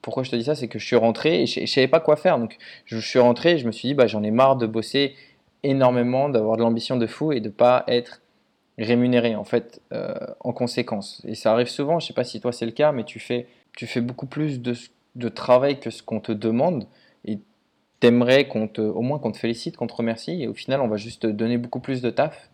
Pourquoi 0.02 0.22
je 0.24 0.30
te 0.30 0.36
dis 0.36 0.44
ça 0.44 0.54
C'est 0.54 0.68
que 0.68 0.78
je 0.78 0.86
suis 0.86 0.96
rentré 0.96 1.42
et 1.42 1.46
je 1.48 1.62
ne 1.62 1.66
savais 1.66 1.88
pas 1.88 2.00
quoi 2.00 2.16
faire. 2.16 2.38
Donc 2.38 2.58
je 2.86 2.98
suis 3.00 3.20
rentré 3.20 3.54
et 3.54 3.58
je 3.58 3.66
me 3.66 3.72
suis 3.72 3.90
dit, 3.90 3.94
bah, 3.96 4.06
j'en 4.06 4.22
ai 4.22 4.32
marre 4.32 4.56
de 4.56 4.68
bosser 4.68 5.16
énormément, 5.64 6.30
d'avoir 6.30 6.58
de 6.58 6.62
l'ambition 6.62 6.98
de 6.98 7.08
fou 7.08 7.32
et 7.32 7.40
de 7.40 7.50
pas 7.50 7.84
être 7.88 8.22
rémunéré 8.78 9.36
en 9.36 9.44
fait 9.44 9.82
euh, 9.94 10.14
en 10.42 10.54
conséquence. 10.54 11.22
Et 11.26 11.36
ça 11.36 11.54
arrive 11.54 11.68
souvent, 11.68 12.00
je 12.00 12.08
sais 12.08 12.14
pas 12.14 12.24
si 12.24 12.40
toi 12.42 12.52
c'est 12.52 12.66
le 12.66 12.72
cas, 12.72 12.92
mais 12.92 13.04
tu 13.04 13.20
fais, 13.20 13.48
tu 13.76 13.88
fais 13.88 14.02
beaucoup 14.02 14.28
plus 14.28 14.62
de, 14.62 14.74
de 15.16 15.30
travail 15.30 15.80
que 15.80 15.90
ce 15.90 16.04
qu'on 16.04 16.20
te 16.20 16.32
demande 16.32 16.88
et 17.26 17.40
t'aimerais 18.00 18.48
qu'on 18.48 18.68
te, 18.68 18.82
au 18.82 19.02
moins 19.02 19.20
qu'on 19.20 19.32
te 19.32 19.38
félicite, 19.38 19.78
qu'on 19.78 19.88
te 19.88 19.94
remercie 19.94 20.44
et 20.44 20.48
au 20.48 20.54
final 20.54 20.82
on 20.82 20.88
va 20.88 20.98
juste 20.98 21.24
te 21.24 21.28
donner 21.28 21.58
beaucoup 21.58 21.80
plus 21.80 22.02
de 22.02 22.10
taf 22.10 22.50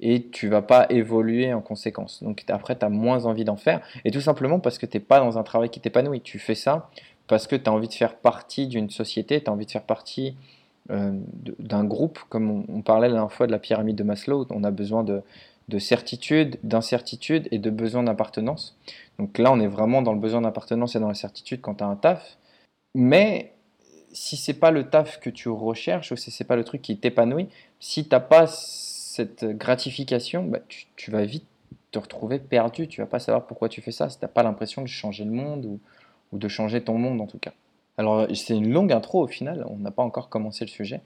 et 0.00 0.28
tu 0.28 0.48
vas 0.48 0.62
pas 0.62 0.86
évoluer 0.90 1.52
en 1.52 1.60
conséquence. 1.60 2.22
Donc 2.22 2.44
après 2.48 2.78
tu 2.78 2.84
as 2.84 2.88
moins 2.88 3.26
envie 3.26 3.44
d'en 3.44 3.56
faire 3.56 3.80
et 4.04 4.10
tout 4.10 4.20
simplement 4.20 4.60
parce 4.60 4.78
que 4.78 4.86
t'es 4.86 5.00
pas 5.00 5.18
dans 5.18 5.38
un 5.38 5.42
travail 5.42 5.70
qui 5.70 5.80
t'épanouit. 5.80 6.20
Tu 6.20 6.38
fais 6.38 6.54
ça 6.54 6.90
parce 7.26 7.46
que 7.46 7.56
tu 7.56 7.68
as 7.68 7.72
envie 7.72 7.88
de 7.88 7.94
faire 7.94 8.16
partie 8.16 8.66
d'une 8.66 8.90
société, 8.90 9.42
tu 9.42 9.50
as 9.50 9.52
envie 9.52 9.66
de 9.66 9.70
faire 9.70 9.82
partie 9.82 10.36
euh, 10.90 11.12
d'un 11.58 11.84
groupe, 11.84 12.18
comme 12.30 12.50
on, 12.50 12.64
on 12.68 12.80
parlait 12.80 13.08
la 13.08 13.14
dernière 13.14 13.32
fois 13.32 13.46
de 13.46 13.52
la 13.52 13.58
pyramide 13.58 13.96
de 13.96 14.04
Maslow, 14.04 14.46
on 14.48 14.64
a 14.64 14.70
besoin 14.70 15.04
de, 15.04 15.22
de 15.68 15.78
certitude, 15.78 16.58
d'incertitude 16.62 17.48
et 17.50 17.58
de 17.58 17.70
besoin 17.70 18.02
d'appartenance. 18.02 18.78
Donc 19.18 19.38
là, 19.38 19.52
on 19.52 19.60
est 19.60 19.66
vraiment 19.66 20.02
dans 20.02 20.12
le 20.12 20.20
besoin 20.20 20.40
d'appartenance 20.40 20.96
et 20.96 21.00
dans 21.00 21.08
la 21.08 21.14
certitude 21.14 21.60
quand 21.60 21.76
tu 21.76 21.84
as 21.84 21.86
un 21.86 21.96
taf. 21.96 22.38
Mais 22.94 23.52
si 24.12 24.36
c'est 24.36 24.54
pas 24.54 24.70
le 24.70 24.88
taf 24.88 25.20
que 25.20 25.30
tu 25.30 25.48
recherches 25.48 26.12
ou 26.12 26.16
si 26.16 26.30
c'est 26.30 26.44
pas 26.44 26.56
le 26.56 26.64
truc 26.64 26.82
qui 26.82 26.98
t'épanouit, 26.98 27.48
si 27.80 28.08
t'as 28.08 28.20
pas 28.20 28.46
cette 28.46 29.44
gratification, 29.44 30.44
bah, 30.44 30.60
tu, 30.96 31.10
vas 31.10 31.24
vite 31.24 31.44
te 31.90 31.98
retrouver 31.98 32.38
perdu. 32.38 32.88
Tu 32.88 33.00
vas 33.00 33.06
pas 33.06 33.18
savoir 33.18 33.46
pourquoi 33.46 33.68
tu 33.68 33.82
fais 33.82 33.92
ça 33.92 34.08
si 34.08 34.18
t'as 34.18 34.28
pas 34.28 34.42
l'impression 34.42 34.82
de 34.82 34.86
changer 34.86 35.24
le 35.24 35.32
monde 35.32 35.66
ou, 35.66 35.80
ou 36.32 36.38
de 36.38 36.48
changer 36.48 36.82
ton 36.82 36.96
monde 36.96 37.20
en 37.20 37.26
tout 37.26 37.38
cas. 37.38 37.52
Alors 37.98 38.28
c'est 38.34 38.56
une 38.56 38.72
longue 38.72 38.92
intro 38.92 39.22
au 39.22 39.26
final, 39.26 39.66
on 39.68 39.76
n'a 39.76 39.90
pas 39.90 40.04
encore 40.04 40.28
commencé 40.28 40.64
le 40.64 40.70
sujet, 40.70 41.00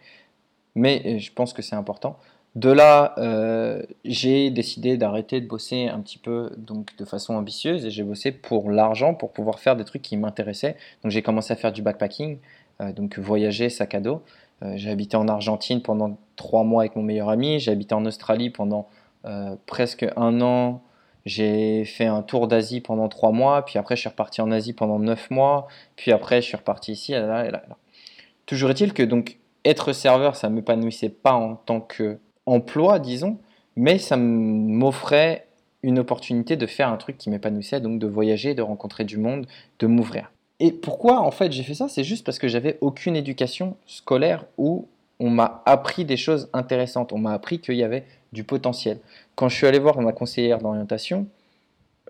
mais 0.74 1.02
euh, 1.06 1.18
je 1.18 1.32
pense 1.32 1.54
que 1.54 1.62
c'est 1.62 1.74
important. 1.74 2.18
De 2.54 2.70
là, 2.70 3.14
euh, 3.16 3.82
j'ai 4.04 4.50
décidé 4.50 4.98
d'arrêter 4.98 5.40
de 5.40 5.46
bosser 5.46 5.88
un 5.88 6.00
petit 6.00 6.18
peu 6.18 6.50
donc 6.58 6.94
de 6.98 7.04
façon 7.06 7.34
ambitieuse 7.34 7.86
et 7.86 7.90
j'ai 7.90 8.02
bossé 8.02 8.30
pour 8.30 8.70
l'argent, 8.70 9.14
pour 9.14 9.32
pouvoir 9.32 9.58
faire 9.58 9.74
des 9.74 9.84
trucs 9.84 10.02
qui 10.02 10.18
m'intéressaient. 10.18 10.76
Donc 11.02 11.12
j'ai 11.12 11.22
commencé 11.22 11.54
à 11.54 11.56
faire 11.56 11.72
du 11.72 11.80
backpacking, 11.80 12.38
euh, 12.82 12.92
donc 12.92 13.18
voyager 13.18 13.70
sac 13.70 13.94
à 13.94 14.00
dos. 14.00 14.22
Euh, 14.62 14.74
j'ai 14.76 14.90
habité 14.90 15.16
en 15.16 15.28
Argentine 15.28 15.80
pendant 15.80 16.18
trois 16.36 16.62
mois 16.62 16.82
avec 16.82 16.94
mon 16.94 17.02
meilleur 17.02 17.30
ami. 17.30 17.58
J'ai 17.58 17.70
habité 17.70 17.94
en 17.94 18.04
Australie 18.04 18.50
pendant 18.50 18.88
presque 19.66 20.04
un 20.16 20.40
an. 20.40 20.82
J'ai 21.24 21.84
fait 21.84 22.06
un 22.06 22.22
tour 22.22 22.48
d'Asie 22.48 22.80
pendant 22.80 23.08
trois 23.08 23.30
mois. 23.30 23.64
Puis 23.64 23.78
après, 23.78 23.94
je 23.94 24.00
suis 24.00 24.08
reparti 24.08 24.40
en 24.40 24.50
Asie 24.50 24.72
pendant 24.72 24.98
neuf 24.98 25.30
mois. 25.30 25.68
Puis 25.94 26.10
après, 26.10 26.42
je 26.42 26.48
suis 26.48 26.56
reparti 26.56 26.92
ici. 26.92 27.12
Là, 27.12 27.44
là, 27.44 27.50
là. 27.50 27.62
Toujours 28.46 28.70
est-il 28.70 28.92
que 28.92 29.04
donc 29.04 29.38
être 29.64 29.92
serveur, 29.92 30.34
ça 30.34 30.48
ne 30.48 30.56
m'épanouissait 30.56 31.08
pas 31.08 31.34
en 31.34 31.54
tant 31.54 31.80
qu'emploi, 32.44 32.98
disons, 32.98 33.38
mais 33.76 33.98
ça 33.98 34.16
m'offrait 34.16 35.46
une 35.82 35.98
opportunité 35.98 36.56
de 36.56 36.66
faire 36.66 36.88
un 36.88 36.96
truc 36.96 37.18
qui 37.18 37.30
m'épanouissait, 37.30 37.80
donc 37.80 37.98
de 37.98 38.06
voyager, 38.06 38.54
de 38.54 38.62
rencontrer 38.62 39.04
du 39.04 39.18
monde, 39.18 39.46
de 39.78 39.86
m'ouvrir. 39.86 40.30
Et 40.60 40.70
pourquoi 40.70 41.20
en 41.20 41.32
fait 41.32 41.50
j'ai 41.50 41.64
fait 41.64 41.74
ça? 41.74 41.88
C'est 41.88 42.04
juste 42.04 42.24
parce 42.24 42.38
que 42.38 42.46
j'avais 42.46 42.78
aucune 42.80 43.16
éducation 43.16 43.76
scolaire 43.86 44.44
où 44.58 44.86
on 45.18 45.28
m'a 45.28 45.62
appris 45.66 46.04
des 46.04 46.16
choses 46.16 46.48
intéressantes. 46.52 47.12
On 47.12 47.18
m'a 47.18 47.32
appris 47.32 47.58
qu'il 47.58 47.74
y 47.74 47.82
avait 47.82 48.04
du 48.32 48.44
potentiel. 48.44 48.98
Quand 49.34 49.48
je 49.48 49.56
suis 49.56 49.66
allé 49.66 49.80
voir 49.80 50.00
ma 50.00 50.12
conseillère 50.12 50.58
d'orientation, 50.58 51.26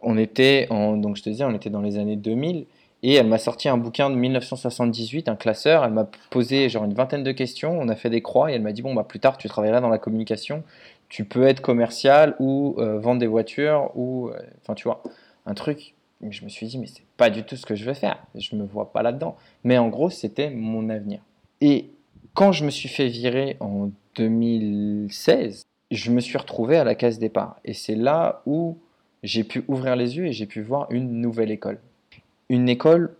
on 0.02 0.18
était 0.18 0.66
donc 0.66 1.16
je 1.16 1.22
te 1.22 1.30
disais, 1.30 1.44
on 1.44 1.54
était 1.54 1.70
dans 1.70 1.80
les 1.80 1.96
années 1.96 2.16
2000 2.16 2.66
et 3.02 3.14
elle 3.14 3.26
m'a 3.26 3.38
sorti 3.38 3.68
un 3.68 3.76
bouquin 3.76 4.10
de 4.10 4.14
1978, 4.14 5.28
un 5.28 5.34
classeur. 5.34 5.84
Elle 5.84 5.92
m'a 5.92 6.08
posé 6.30 6.68
genre 6.68 6.84
une 6.84 6.94
vingtaine 6.94 7.24
de 7.24 7.32
questions. 7.32 7.78
On 7.80 7.88
a 7.88 7.96
fait 7.96 8.10
des 8.10 8.22
croix 8.22 8.50
et 8.50 8.54
elle 8.54 8.62
m'a 8.62 8.72
dit 8.72 8.82
bon 8.82 8.94
bah 8.94 9.04
plus 9.04 9.18
tard 9.18 9.38
tu 9.38 9.48
travailleras 9.48 9.80
dans 9.80 9.88
la 9.88 9.98
communication. 9.98 10.62
Tu 11.08 11.24
peux 11.24 11.42
être 11.46 11.60
commercial 11.60 12.36
ou 12.38 12.76
euh, 12.78 12.98
vendre 13.00 13.20
des 13.20 13.26
voitures 13.26 13.90
ou 13.96 14.28
euh, 14.28 14.38
enfin 14.60 14.74
tu 14.74 14.84
vois 14.84 15.02
un 15.46 15.54
truc. 15.54 15.94
Je 16.30 16.44
me 16.44 16.48
suis 16.48 16.66
dit 16.68 16.78
mais 16.78 16.86
c'est 16.86 17.04
pas 17.16 17.28
du 17.28 17.42
tout 17.42 17.56
ce 17.56 17.66
que 17.66 17.74
je 17.74 17.84
veux 17.84 17.94
faire. 17.94 18.24
Je 18.36 18.54
me 18.54 18.64
vois 18.64 18.92
pas 18.92 19.02
là-dedans. 19.02 19.36
Mais 19.64 19.78
en 19.78 19.88
gros 19.88 20.08
c'était 20.08 20.50
mon 20.50 20.88
avenir. 20.88 21.20
Et 21.60 21.90
quand 22.34 22.52
je 22.52 22.64
me 22.64 22.70
suis 22.70 22.88
fait 22.88 23.08
virer 23.08 23.56
en 23.58 23.90
2016, 24.14 25.64
je 25.90 26.10
me 26.12 26.20
suis 26.20 26.38
retrouvé 26.38 26.76
à 26.76 26.84
la 26.84 26.94
case 26.94 27.18
départ. 27.18 27.56
Et 27.64 27.74
c'est 27.74 27.96
là 27.96 28.42
où 28.46 28.78
j'ai 29.24 29.42
pu 29.42 29.64
ouvrir 29.66 29.96
les 29.96 30.16
yeux 30.16 30.26
et 30.26 30.32
j'ai 30.32 30.46
pu 30.46 30.62
voir 30.62 30.86
une 30.90 31.20
nouvelle 31.20 31.50
école 31.50 31.80
une 32.52 32.68
école 32.68 33.16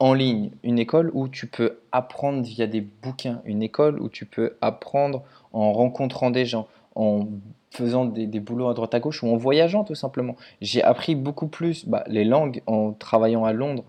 en 0.00 0.12
ligne, 0.12 0.50
une 0.64 0.80
école 0.80 1.12
où 1.14 1.28
tu 1.28 1.46
peux 1.46 1.78
apprendre 1.92 2.42
via 2.42 2.66
des 2.66 2.80
bouquins, 2.80 3.40
une 3.44 3.62
école 3.62 4.00
où 4.00 4.08
tu 4.08 4.26
peux 4.26 4.56
apprendre 4.60 5.22
en 5.52 5.72
rencontrant 5.72 6.32
des 6.32 6.44
gens, 6.44 6.66
en 6.96 7.28
faisant 7.70 8.06
des, 8.06 8.26
des 8.26 8.40
boulots 8.40 8.68
à 8.68 8.74
droite 8.74 8.92
à 8.92 8.98
gauche 8.98 9.22
ou 9.22 9.28
en 9.28 9.36
voyageant 9.36 9.84
tout 9.84 9.94
simplement. 9.94 10.34
J'ai 10.60 10.82
appris 10.82 11.14
beaucoup 11.14 11.46
plus 11.46 11.86
bah, 11.86 12.02
les 12.08 12.24
langues 12.24 12.60
en 12.66 12.92
travaillant 12.92 13.44
à 13.44 13.52
Londres. 13.52 13.84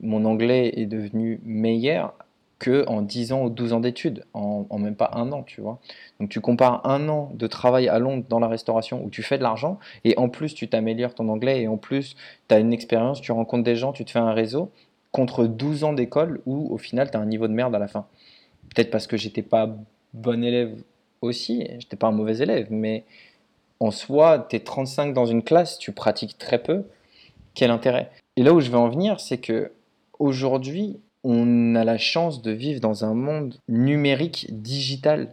Mon 0.00 0.24
anglais 0.24 0.72
est 0.76 0.86
devenu 0.86 1.38
meilleur 1.44 2.14
que 2.62 2.86
en 2.86 3.02
10 3.02 3.32
ans 3.32 3.42
ou 3.42 3.50
12 3.50 3.72
ans 3.72 3.80
d'études, 3.80 4.24
en, 4.32 4.66
en 4.70 4.78
même 4.78 4.94
pas 4.94 5.10
un 5.14 5.32
an, 5.32 5.42
tu 5.42 5.60
vois. 5.60 5.80
Donc 6.20 6.30
tu 6.30 6.40
compares 6.40 6.86
un 6.86 7.08
an 7.08 7.32
de 7.34 7.46
travail 7.48 7.88
à 7.88 7.98
Londres 7.98 8.24
dans 8.28 8.38
la 8.38 8.46
restauration 8.46 9.04
où 9.04 9.10
tu 9.10 9.24
fais 9.24 9.36
de 9.36 9.42
l'argent 9.42 9.80
et 10.04 10.16
en 10.16 10.28
plus 10.28 10.54
tu 10.54 10.68
t'améliores 10.68 11.14
ton 11.14 11.28
anglais 11.28 11.62
et 11.62 11.68
en 11.68 11.76
plus 11.76 12.14
tu 12.48 12.54
as 12.54 12.60
une 12.60 12.72
expérience, 12.72 13.20
tu 13.20 13.32
rencontres 13.32 13.64
des 13.64 13.74
gens, 13.74 13.92
tu 13.92 14.04
te 14.04 14.12
fais 14.12 14.20
un 14.20 14.32
réseau 14.32 14.70
contre 15.10 15.46
12 15.46 15.82
ans 15.82 15.92
d'école 15.92 16.40
où 16.46 16.72
au 16.72 16.78
final 16.78 17.10
tu 17.10 17.16
as 17.16 17.20
un 17.20 17.26
niveau 17.26 17.48
de 17.48 17.52
merde 17.52 17.74
à 17.74 17.80
la 17.80 17.88
fin. 17.88 18.06
Peut-être 18.74 18.90
parce 18.90 19.08
que 19.08 19.16
j'étais 19.16 19.42
pas 19.42 19.68
bon 20.14 20.44
élève 20.44 20.78
aussi, 21.20 21.66
j'étais 21.78 21.96
pas 21.96 22.06
un 22.06 22.12
mauvais 22.12 22.38
élève, 22.38 22.68
mais 22.70 23.04
en 23.80 23.90
soi, 23.90 24.46
tu 24.48 24.54
es 24.54 24.60
35 24.60 25.12
dans 25.12 25.26
une 25.26 25.42
classe, 25.42 25.78
tu 25.78 25.90
pratiques 25.90 26.38
très 26.38 26.62
peu, 26.62 26.84
quel 27.54 27.72
intérêt? 27.72 28.10
Et 28.36 28.44
là 28.44 28.52
où 28.54 28.60
je 28.60 28.70
veux 28.70 28.78
en 28.78 28.88
venir, 28.88 29.18
c'est 29.18 29.38
que 29.38 29.72
aujourd'hui, 30.20 31.00
on 31.24 31.74
a 31.74 31.84
la 31.84 31.98
chance 31.98 32.42
de 32.42 32.50
vivre 32.50 32.80
dans 32.80 33.04
un 33.04 33.14
monde 33.14 33.56
numérique, 33.68 34.46
digital, 34.50 35.28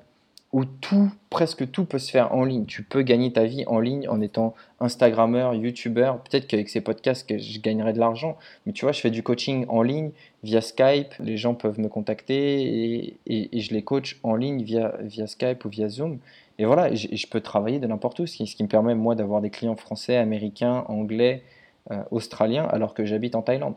où 0.51 0.65
tout, 0.65 1.12
presque 1.29 1.69
tout 1.72 1.86
peut 1.86 2.00
se 2.00 2.10
faire 2.10 2.34
en 2.34 2.43
ligne. 2.43 2.65
Tu 2.65 2.84
peux 2.84 3.03
gagner 3.03 3.31
ta 3.31 3.46
vie 3.46 3.63
en 3.67 3.79
ligne 3.79 4.08
en 4.10 4.19
étant 4.19 4.55
Instagrammeur, 4.79 5.53
YouTubeur. 5.53 6.24
Peut-être 6.24 6.48
qu'avec 6.48 6.69
ces 6.69 6.81
podcasts, 6.81 7.27
que 7.27 7.38
je 7.38 7.60
gagnerai 7.60 7.93
de 7.93 8.00
l'argent. 8.00 8.36
Mais 8.65 8.74
tu 8.74 8.86
vois, 8.86 8.91
je 8.91 9.00
fais 9.00 9.12
du 9.12 9.22
coaching 9.22 9.65
en 9.69 9.84
ligne 9.84 10.10
via 10.43 10.62
Skype. 10.62 11.13
Les 11.19 11.38
gens 11.38 11.53
peuvent 11.53 11.79
me 11.79 11.88
contacter 11.88 13.19
et, 13.27 13.60
je 13.60 13.74
les 13.74 13.84
coach 13.84 14.19
en 14.24 14.36
ligne 14.36 14.63
via, 14.63 15.27
Skype 15.27 15.65
ou 15.65 15.69
via 15.69 15.88
Zoom. 15.88 16.17
Et 16.58 16.65
voilà, 16.65 16.93
je, 16.96 17.27
peux 17.27 17.41
travailler 17.41 17.79
de 17.79 17.88
n'importe 17.88 18.19
où, 18.19 18.25
ce 18.25 18.36
qui, 18.36 18.48
ce 18.48 18.55
qui 18.55 18.63
me 18.63 18.67
permet, 18.67 18.96
moi, 18.96 19.15
d'avoir 19.15 19.41
des 19.41 19.51
clients 19.51 19.75
français, 19.77 20.17
américains, 20.17 20.84
anglais, 20.88 21.43
euh, 21.91 22.03
australiens, 22.12 22.65
alors 22.65 22.93
que 22.93 23.05
j'habite 23.05 23.36
en 23.36 23.43
Thaïlande 23.43 23.75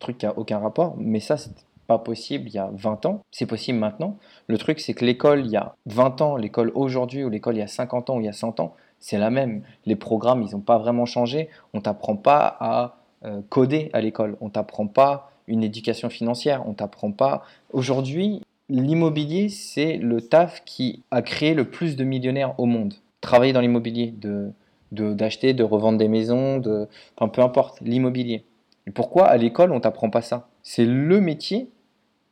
truc 0.00 0.18
qui 0.18 0.26
a 0.26 0.36
aucun 0.36 0.58
rapport, 0.58 0.96
mais 0.98 1.20
ça, 1.20 1.36
c'était 1.36 1.62
pas 1.86 1.98
possible 1.98 2.48
il 2.48 2.54
y 2.54 2.58
a 2.58 2.70
20 2.72 3.06
ans, 3.06 3.20
c'est 3.30 3.46
possible 3.46 3.78
maintenant. 3.78 4.16
Le 4.48 4.58
truc, 4.58 4.80
c'est 4.80 4.94
que 4.94 5.04
l'école 5.04 5.44
il 5.44 5.50
y 5.50 5.56
a 5.56 5.74
20 5.86 6.20
ans, 6.20 6.36
l'école 6.36 6.72
aujourd'hui, 6.74 7.24
ou 7.24 7.28
l'école 7.28 7.56
il 7.56 7.60
y 7.60 7.62
a 7.62 7.68
50 7.68 8.10
ans, 8.10 8.16
ou 8.16 8.20
il 8.20 8.26
y 8.26 8.28
a 8.28 8.32
100 8.32 8.60
ans, 8.60 8.74
c'est 9.00 9.18
la 9.18 9.30
même. 9.30 9.62
Les 9.86 9.96
programmes, 9.96 10.42
ils 10.42 10.52
n'ont 10.54 10.60
pas 10.60 10.78
vraiment 10.78 11.06
changé. 11.06 11.48
On 11.74 11.80
t'apprend 11.80 12.16
pas 12.16 12.56
à 12.60 12.96
euh, 13.24 13.40
coder 13.48 13.90
à 13.92 14.00
l'école, 14.00 14.36
on 14.40 14.50
t'apprend 14.50 14.86
pas 14.86 15.32
une 15.48 15.64
éducation 15.64 16.10
financière, 16.10 16.62
on 16.68 16.74
t'apprend 16.74 17.10
pas. 17.10 17.42
Aujourd'hui, 17.72 18.42
l'immobilier, 18.68 19.48
c'est 19.48 19.96
le 19.96 20.20
taf 20.20 20.62
qui 20.64 21.02
a 21.10 21.22
créé 21.22 21.54
le 21.54 21.68
plus 21.68 21.96
de 21.96 22.04
millionnaires 22.04 22.54
au 22.58 22.66
monde. 22.66 22.94
Travailler 23.20 23.52
dans 23.52 23.60
l'immobilier, 23.60 24.14
de 24.16 24.52
d'acheter, 24.92 25.54
de, 25.54 25.62
revendre 25.62 25.98
des 25.98 26.08
maisons, 26.08 26.58
de, 26.58 26.88
peu 27.32 27.42
importe, 27.42 27.80
l'immobilier. 27.80 28.44
Et 28.90 28.92
pourquoi 28.92 29.26
à 29.26 29.36
l'école 29.36 29.70
on 29.70 29.78
t'apprend 29.78 30.10
pas 30.10 30.20
ça? 30.20 30.48
C'est 30.64 30.84
le 30.84 31.20
métier 31.20 31.70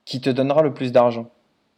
qui 0.05 0.21
te 0.21 0.29
donnera 0.29 0.61
le 0.63 0.75
plus 0.75 0.91
d'argent. 0.91 1.31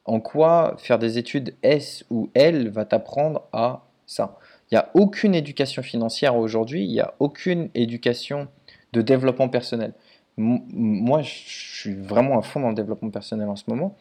En 0.07 0.21
quoi 0.21 0.75
faire 0.79 0.99
des 0.99 1.19
études 1.19 1.55
S 1.63 2.07
ou 2.09 2.31
L 2.33 2.71
va 2.71 2.87
t'apprendre 2.87 3.43
à 3.53 3.83
ça? 4.07 4.39
Il 4.71 4.77
n'y 4.77 4.79
a 4.79 4.89
aucune 4.95 5.35
éducation 5.35 5.83
financière 5.83 6.35
aujourd'hui, 6.35 6.83
il 6.83 6.93
n'y 6.93 7.01
a 7.01 7.13
aucune 7.19 7.69
éducation 7.75 8.49
de 8.95 9.03
développement 9.03 9.51
personnel. 9.51 9.93
Moi, 10.39 11.21
je 11.21 11.29
suis 11.29 11.95
vraiment 11.95 12.39
à 12.39 12.43
fond 12.43 12.61
dans 12.61 12.71
le 12.71 12.75
développement 12.75 13.11
personnel 13.11 13.51
en 13.51 13.57
ce 13.57 13.65
moment. 13.69 13.99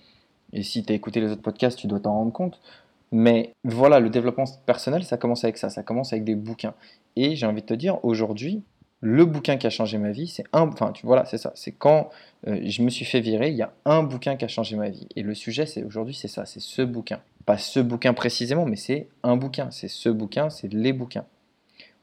Et 0.54 0.64
si 0.64 0.86
tu 0.86 0.94
as 0.94 0.96
écouté 0.96 1.20
les 1.20 1.30
autres 1.30 1.42
podcasts, 1.42 1.78
tu 1.78 1.88
dois 1.88 2.00
t'en 2.00 2.14
rendre 2.14 2.32
compte. 2.32 2.62
Mais 3.12 3.52
voilà, 3.66 4.00
le 4.00 4.10
développement 4.10 4.46
personnel, 4.66 5.04
ça 5.04 5.18
commence 5.18 5.44
avec 5.44 5.58
ça, 5.58 5.70
ça 5.70 5.84
commence 5.84 6.14
avec 6.14 6.24
des 6.24 6.36
bouquins. 6.36 6.74
Et 7.18 7.36
j'ai 7.36 7.46
envie 7.48 7.64
de 7.64 7.68
te 7.68 7.74
dire, 7.74 8.00
aujourd'hui, 8.06 8.64
le 9.02 9.26
bouquin 9.26 9.58
qui 9.58 9.66
a 9.68 9.70
changé 9.70 9.98
ma 9.98 10.12
vie, 10.12 10.28
c'est 10.28 10.44
un, 10.52 10.68
enfin, 10.68 10.92
tu, 10.92 11.06
voilà, 11.06 11.26
c'est 11.26 11.38
ça. 11.38 11.52
C'est 11.56 11.72
quand 11.72 12.10
euh, 12.48 12.60
je 12.66 12.82
me 12.82 12.90
suis 12.90 13.06
fait 13.06 13.22
virer, 13.22 13.50
il 13.50 13.56
y 13.56 13.62
a 13.62 13.72
un 13.86 14.04
bouquin 14.04 14.36
qui 14.36 14.46
a 14.46 14.48
changé 14.48 14.76
ma 14.76 14.90
vie. 14.90 15.08
Et 15.16 15.24
le 15.24 15.34
sujet, 15.34 15.66
c'est 15.66 15.84
aujourd'hui, 15.84 16.14
c'est 16.14 16.28
ça, 16.28 16.46
c'est 16.46 16.60
ce 16.60 16.82
bouquin. 16.82 17.22
Pas 17.46 17.58
ce 17.58 17.80
bouquin 17.80 18.14
précisément, 18.14 18.66
mais 18.66 18.76
c'est 18.76 19.08
un 19.24 19.38
bouquin. 19.38 19.72
C'est 19.72 19.88
ce 19.88 20.10
bouquin, 20.10 20.50
c'est 20.50 20.72
les 20.74 20.94
bouquins. 20.94 21.26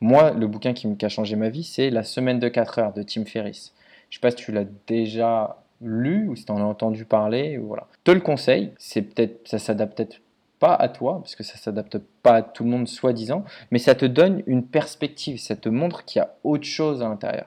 Moi, 0.01 0.33
le 0.33 0.47
bouquin 0.47 0.73
qui, 0.73 0.95
qui 0.97 1.05
a 1.05 1.09
changé 1.09 1.37
ma 1.37 1.51
vie, 1.51 1.65
c'est 1.65 1.91
La 1.91 2.03
semaine 2.03 2.39
de 2.39 2.49
4 2.49 2.79
heures 2.79 2.93
de 2.93 3.03
Tim 3.03 3.25
Ferriss. 3.25 3.75
Je 4.09 4.17
sais 4.17 4.21
pas 4.21 4.31
si 4.31 4.37
tu 4.37 4.53
l'as 4.53 4.67
déjà 4.87 5.63
lu 5.83 6.29
ou 6.29 6.37
si 6.37 6.45
tu 6.45 6.53
en 6.53 6.59
as 6.59 6.65
entendu 6.65 7.05
parler. 7.05 7.59
Voilà. 7.59 7.87
Te 8.05 8.11
le 8.11 8.21
conseille, 8.21 8.73
ça 8.79 9.59
s'adapte 9.59 9.97
peut-être 9.97 10.21
pas 10.59 10.75
à 10.75 10.89
toi, 10.89 11.21
parce 11.21 11.37
que 11.37 11.43
ça 11.43 11.57
s'adapte 11.57 11.99
pas 12.23 12.37
à 12.37 12.43
tout 12.43 12.65
le 12.65 12.71
monde 12.71 12.89
soi-disant, 12.89 13.45
mais 13.71 13.79
ça 13.79 13.95
te 13.95 14.07
donne 14.07 14.43
une 14.47 14.67
perspective, 14.67 15.39
ça 15.39 15.57
te 15.57 15.69
montre 15.69 16.05
qu'il 16.05 16.21
y 16.21 16.23
a 16.23 16.35
autre 16.45 16.65
chose 16.65 17.03
à 17.03 17.09
l'intérieur, 17.09 17.47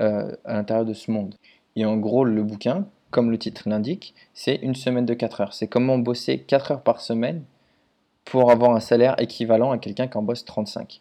euh, 0.00 0.34
à 0.44 0.54
l'intérieur 0.54 0.84
de 0.84 0.94
ce 0.94 1.10
monde. 1.10 1.34
Et 1.76 1.84
en 1.84 1.96
gros, 1.96 2.24
le 2.24 2.42
bouquin, 2.42 2.86
comme 3.10 3.30
le 3.30 3.38
titre 3.38 3.68
l'indique, 3.68 4.14
c'est 4.34 4.56
une 4.56 4.74
semaine 4.74 5.06
de 5.06 5.14
4 5.14 5.40
heures. 5.40 5.54
C'est 5.54 5.68
comment 5.68 5.98
bosser 5.98 6.40
4 6.40 6.72
heures 6.72 6.82
par 6.82 7.00
semaine 7.00 7.44
pour 8.24 8.50
avoir 8.50 8.72
un 8.72 8.80
salaire 8.80 9.14
équivalent 9.18 9.70
à 9.70 9.78
quelqu'un 9.78 10.08
qui 10.08 10.18
en 10.18 10.22
bosse 10.22 10.44
35. 10.44 11.00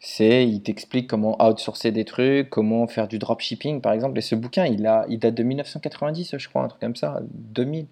C'est, 0.00 0.46
il 0.46 0.62
t'explique 0.62 1.08
comment 1.08 1.42
outsourcer 1.42 1.90
des 1.90 2.04
trucs, 2.04 2.50
comment 2.50 2.86
faire 2.86 3.08
du 3.08 3.18
dropshipping 3.18 3.80
par 3.80 3.92
exemple. 3.92 4.18
Et 4.18 4.20
ce 4.20 4.34
bouquin, 4.34 4.66
il, 4.66 4.86
a, 4.86 5.06
date 5.08 5.34
de 5.34 5.42
1990, 5.42 6.36
je 6.36 6.48
crois, 6.48 6.62
un 6.62 6.68
truc 6.68 6.80
comme 6.80 6.96
ça, 6.96 7.20
2000. 7.32 7.86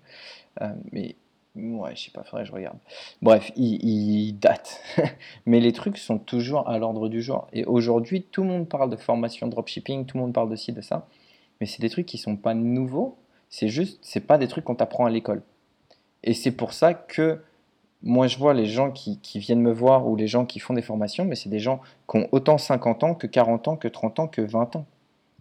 Euh, 0.60 0.68
mais 0.92 1.16
ouais, 1.54 1.94
je 1.94 2.04
sais 2.04 2.10
pas, 2.10 2.22
faudrait 2.24 2.44
que 2.44 2.48
je 2.48 2.54
regarde. 2.54 2.78
Bref, 3.20 3.52
il, 3.56 3.84
il 3.84 4.38
date. 4.38 4.80
mais 5.46 5.60
les 5.60 5.72
trucs 5.72 5.98
sont 5.98 6.18
toujours 6.18 6.68
à 6.68 6.78
l'ordre 6.78 7.08
du 7.08 7.22
jour. 7.22 7.46
Et 7.52 7.64
aujourd'hui, 7.64 8.22
tout 8.22 8.42
le 8.42 8.48
monde 8.48 8.68
parle 8.68 8.90
de 8.90 8.96
formation 8.96 9.46
dropshipping, 9.48 10.06
tout 10.06 10.16
le 10.16 10.22
monde 10.22 10.32
parle 10.32 10.50
de 10.50 10.56
ci, 10.56 10.72
de 10.72 10.80
ça. 10.80 11.06
Mais 11.60 11.66
c'est 11.66 11.80
des 11.80 11.90
trucs 11.90 12.06
qui 12.06 12.18
sont 12.18 12.36
pas 12.36 12.54
nouveaux. 12.54 13.16
C'est 13.48 13.68
juste, 13.68 13.98
c'est 14.02 14.26
pas 14.26 14.38
des 14.38 14.48
trucs 14.48 14.64
qu'on 14.64 14.74
t'apprend 14.74 15.06
à 15.06 15.10
l'école. 15.10 15.42
Et 16.24 16.34
c'est 16.34 16.52
pour 16.52 16.72
ça 16.72 16.94
que 16.94 17.40
moi, 18.02 18.26
je 18.26 18.36
vois 18.38 18.54
les 18.54 18.66
gens 18.66 18.90
qui, 18.90 19.18
qui 19.20 19.38
viennent 19.38 19.60
me 19.60 19.72
voir 19.72 20.08
ou 20.08 20.16
les 20.16 20.26
gens 20.26 20.44
qui 20.44 20.58
font 20.58 20.74
des 20.74 20.82
formations, 20.82 21.24
mais 21.24 21.36
c'est 21.36 21.48
des 21.48 21.60
gens 21.60 21.80
qui 22.10 22.18
ont 22.18 22.28
autant 22.32 22.58
50 22.58 23.04
ans 23.04 23.14
que 23.14 23.26
40 23.26 23.68
ans, 23.68 23.76
que 23.76 23.88
30 23.88 24.18
ans, 24.20 24.26
que 24.26 24.42
20 24.42 24.76
ans. 24.76 24.86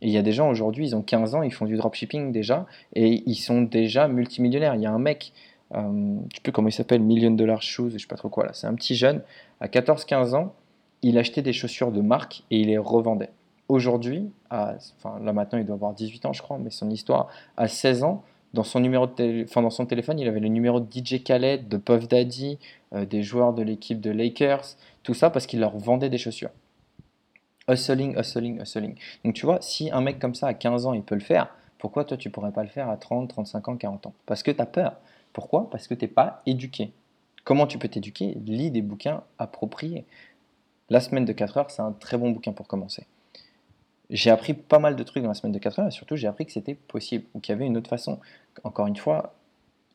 Et 0.01 0.07
il 0.07 0.13
y 0.13 0.17
a 0.17 0.21
des 0.21 0.31
gens 0.31 0.49
aujourd'hui, 0.49 0.87
ils 0.87 0.95
ont 0.95 1.01
15 1.01 1.35
ans, 1.35 1.43
ils 1.43 1.53
font 1.53 1.65
du 1.65 1.75
dropshipping 1.75 2.31
déjà, 2.31 2.65
et 2.93 3.23
ils 3.25 3.35
sont 3.35 3.61
déjà 3.61 4.07
multimillionnaires. 4.07 4.75
Il 4.75 4.81
y 4.81 4.85
a 4.85 4.91
un 4.91 4.99
mec 4.99 5.31
euh, 5.75 6.17
je 6.29 6.35
sais 6.35 6.41
plus 6.41 6.51
comment 6.51 6.67
il 6.67 6.73
s'appelle, 6.73 7.01
Million 7.01 7.31
Dollar 7.31 7.61
Shoes, 7.61 7.91
je 7.91 7.97
sais 7.97 8.07
pas 8.07 8.15
trop 8.15 8.29
quoi 8.29 8.45
là. 8.45 8.53
C'est 8.53 8.67
un 8.67 8.75
petit 8.75 8.95
jeune, 8.95 9.21
à 9.59 9.67
14-15 9.67 10.35
ans, 10.35 10.53
il 11.01 11.17
achetait 11.17 11.41
des 11.41 11.53
chaussures 11.53 11.91
de 11.91 12.01
marque 12.01 12.43
et 12.51 12.59
il 12.59 12.67
les 12.67 12.77
revendait. 12.77 13.29
Aujourd'hui, 13.69 14.29
enfin 14.49 15.19
là 15.23 15.31
maintenant 15.31 15.57
il 15.57 15.65
doit 15.65 15.75
avoir 15.75 15.93
18 15.93 16.25
ans 16.25 16.33
je 16.33 16.41
crois, 16.41 16.57
mais 16.57 16.69
son 16.69 16.89
histoire, 16.89 17.29
à 17.55 17.67
16 17.67 18.03
ans, 18.03 18.23
dans 18.53 18.63
son, 18.63 18.81
numéro 18.81 19.07
de 19.07 19.45
enfin, 19.45 19.61
dans 19.61 19.69
son 19.69 19.85
téléphone, 19.85 20.19
il 20.19 20.27
avait 20.27 20.41
le 20.41 20.49
numéro 20.49 20.81
de 20.81 20.87
DJ 20.91 21.23
Khaled, 21.23 21.69
de 21.69 21.77
Puff 21.77 22.07
Daddy, 22.09 22.59
euh, 22.93 23.05
des 23.05 23.23
joueurs 23.23 23.53
de 23.53 23.61
l'équipe 23.61 24.01
de 24.01 24.11
Lakers, 24.11 24.65
tout 25.03 25.13
ça 25.13 25.29
parce 25.29 25.45
qu'il 25.45 25.61
leur 25.61 25.77
vendait 25.77 26.09
des 26.09 26.17
chaussures. 26.17 26.49
Hustling, 27.69 28.19
hustling, 28.19 28.61
hustling. 28.61 28.95
Donc 29.23 29.35
tu 29.35 29.45
vois, 29.45 29.59
si 29.61 29.89
un 29.91 30.01
mec 30.01 30.19
comme 30.19 30.35
ça 30.35 30.47
à 30.47 30.53
15 30.53 30.85
ans 30.85 30.93
il 30.93 31.03
peut 31.03 31.15
le 31.15 31.21
faire, 31.21 31.55
pourquoi 31.77 32.03
toi 32.03 32.17
tu 32.17 32.29
pourrais 32.29 32.51
pas 32.51 32.63
le 32.63 32.69
faire 32.69 32.89
à 32.89 32.97
30, 32.97 33.29
35 33.29 33.67
ans, 33.69 33.77
40 33.77 34.07
ans? 34.07 34.13
Parce 34.25 34.43
que 34.43 34.51
tu 34.51 34.61
as 34.61 34.65
peur. 34.65 34.97
Pourquoi? 35.33 35.69
Parce 35.69 35.87
que 35.87 35.93
tu 35.93 36.05
n'es 36.05 36.11
pas 36.11 36.41
éduqué. 36.45 36.91
Comment 37.43 37.67
tu 37.67 37.77
peux 37.77 37.87
t'éduquer? 37.87 38.37
Lis 38.45 38.71
des 38.71 38.81
bouquins 38.81 39.23
appropriés. 39.39 40.05
La 40.89 40.99
semaine 40.99 41.25
de 41.25 41.33
4 41.33 41.57
heures, 41.57 41.71
c'est 41.71 41.81
un 41.81 41.93
très 41.93 42.17
bon 42.17 42.31
bouquin 42.31 42.51
pour 42.51 42.67
commencer. 42.67 43.07
J'ai 44.09 44.29
appris 44.29 44.53
pas 44.53 44.79
mal 44.79 44.97
de 44.97 45.03
trucs 45.03 45.23
dans 45.23 45.29
la 45.29 45.35
semaine 45.35 45.53
de 45.53 45.59
4 45.59 45.79
heures 45.79 45.87
et 45.87 45.91
surtout 45.91 46.17
j'ai 46.17 46.27
appris 46.27 46.45
que 46.45 46.51
c'était 46.51 46.75
possible 46.75 47.25
ou 47.33 47.39
qu'il 47.39 47.53
y 47.53 47.55
avait 47.55 47.65
une 47.65 47.77
autre 47.77 47.89
façon. 47.89 48.19
Encore 48.65 48.87
une 48.87 48.97
fois, 48.97 49.33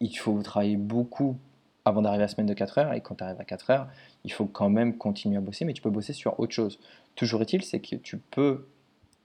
il 0.00 0.16
faut 0.16 0.40
travailler 0.42 0.76
beaucoup 0.76 1.36
avant 1.84 2.00
d'arriver 2.00 2.22
à 2.22 2.26
la 2.26 2.28
semaine 2.28 2.46
de 2.46 2.54
4 2.54 2.78
heures 2.78 2.92
et 2.94 3.02
quand 3.02 3.16
tu 3.16 3.24
arrives 3.24 3.40
à 3.40 3.44
4 3.44 3.70
heures, 3.70 3.88
il 4.24 4.32
faut 4.32 4.46
quand 4.46 4.70
même 4.70 4.96
continuer 4.96 5.36
à 5.36 5.40
bosser 5.40 5.66
mais 5.66 5.74
tu 5.74 5.82
peux 5.82 5.90
bosser 5.90 6.14
sur 6.14 6.40
autre 6.40 6.52
chose. 6.52 6.78
Toujours 7.14 7.42
est-il, 7.42 7.62
c'est 7.62 7.80
que 7.80 7.96
tu 7.96 8.16
peux 8.16 8.66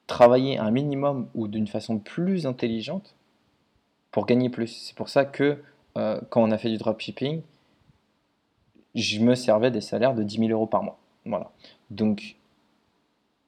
travailler 0.07 0.57
un 0.57 0.71
minimum 0.71 1.29
ou 1.35 1.47
d'une 1.47 1.67
façon 1.67 1.97
plus 1.97 2.45
intelligente 2.45 3.15
pour 4.11 4.25
gagner 4.25 4.49
plus. 4.49 4.67
C'est 4.67 4.95
pour 4.95 5.07
ça 5.07 5.23
que 5.23 5.63
euh, 5.97 6.19
quand 6.29 6.41
on 6.43 6.51
a 6.51 6.57
fait 6.57 6.69
du 6.69 6.77
dropshipping, 6.77 7.41
je 8.95 9.19
me 9.19 9.35
servais 9.35 9.71
des 9.71 9.81
salaires 9.81 10.13
de 10.13 10.23
10 10.23 10.37
000 10.37 10.49
euros 10.49 10.67
par 10.67 10.83
mois. 10.83 10.99
Voilà. 11.25 11.51
Donc, 11.89 12.35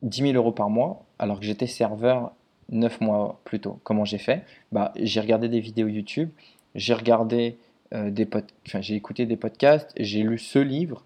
10 0.03 0.21
000 0.31 0.33
euros 0.33 0.51
par 0.51 0.69
mois, 0.69 1.05
alors 1.19 1.39
que 1.39 1.45
j'étais 1.45 1.67
serveur 1.67 2.31
9 2.69 3.01
mois 3.01 3.39
plus 3.43 3.59
tôt. 3.59 3.79
Comment 3.83 4.05
j'ai 4.05 4.17
fait? 4.17 4.45
Bah, 4.71 4.91
J'ai 4.95 5.19
regardé 5.19 5.49
des 5.49 5.59
vidéos 5.59 5.87
YouTube, 5.87 6.29
j'ai 6.75 6.93
regardé 6.93 7.57
euh, 7.93 8.09
des 8.09 8.27
enfin, 8.67 8.81
j'ai 8.81 8.95
écouté 8.95 9.25
des 9.25 9.37
podcasts, 9.37 9.91
j'ai 9.97 10.23
lu 10.23 10.37
ce 10.37 10.59
livre. 10.59 11.03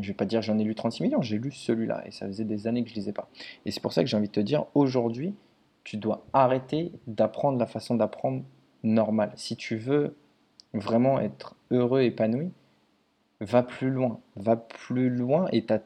Je 0.00 0.06
vais 0.06 0.14
pas 0.14 0.26
dire 0.26 0.42
j'en 0.42 0.58
ai 0.58 0.64
lu 0.64 0.74
36 0.76 1.02
millions, 1.02 1.22
j'ai 1.22 1.38
lu 1.38 1.50
celui-là 1.50 2.04
et 2.06 2.12
ça 2.12 2.26
faisait 2.26 2.44
des 2.44 2.68
années 2.68 2.84
que 2.84 2.90
je 2.90 2.94
lisais 2.94 3.12
pas. 3.12 3.28
Et 3.66 3.72
c'est 3.72 3.80
pour 3.80 3.92
ça 3.92 4.02
que 4.02 4.08
j'ai 4.08 4.16
envie 4.16 4.28
de 4.28 4.32
te 4.32 4.40
dire 4.40 4.66
aujourd'hui, 4.74 5.34
tu 5.82 5.96
dois 5.96 6.24
arrêter 6.32 6.92
d'apprendre 7.08 7.58
la 7.58 7.66
façon 7.66 7.96
d'apprendre 7.96 8.44
normale. 8.84 9.32
Si 9.34 9.56
tu 9.56 9.76
veux 9.76 10.14
vraiment 10.74 11.20
être 11.20 11.54
heureux, 11.70 12.02
épanoui, 12.02 12.50
va 13.40 13.62
plus 13.62 13.90
loin. 13.90 14.20
Va 14.36 14.56
plus 14.56 15.10
loin 15.10 15.48
et 15.52 15.64
tu 15.64 15.72
as, 15.72 15.82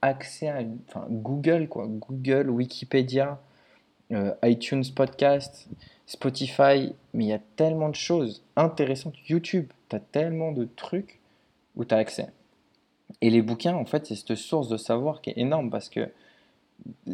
accès 0.00 0.48
à 0.48 0.60
enfin, 0.88 1.06
Google, 1.10 1.68
quoi. 1.68 1.86
Google, 1.86 2.48
Wikipédia, 2.48 3.38
euh, 4.12 4.32
iTunes 4.42 4.84
Podcast, 4.94 5.68
Spotify, 6.06 6.94
mais 7.12 7.24
il 7.24 7.28
y 7.28 7.32
a 7.32 7.40
tellement 7.56 7.90
de 7.90 7.94
choses 7.94 8.42
intéressantes. 8.56 9.14
YouTube, 9.28 9.66
tu 9.90 9.96
as 9.96 10.00
tellement 10.00 10.52
de 10.52 10.64
trucs 10.76 11.20
où 11.76 11.84
tu 11.84 11.94
as 11.94 11.98
accès. 11.98 12.28
Et 13.20 13.30
les 13.30 13.42
bouquins, 13.42 13.74
en 13.74 13.84
fait, 13.84 14.06
c'est 14.06 14.14
cette 14.14 14.36
source 14.36 14.68
de 14.68 14.76
savoir 14.76 15.20
qui 15.20 15.30
est 15.30 15.38
énorme 15.38 15.70
parce 15.70 15.88
que 15.88 16.10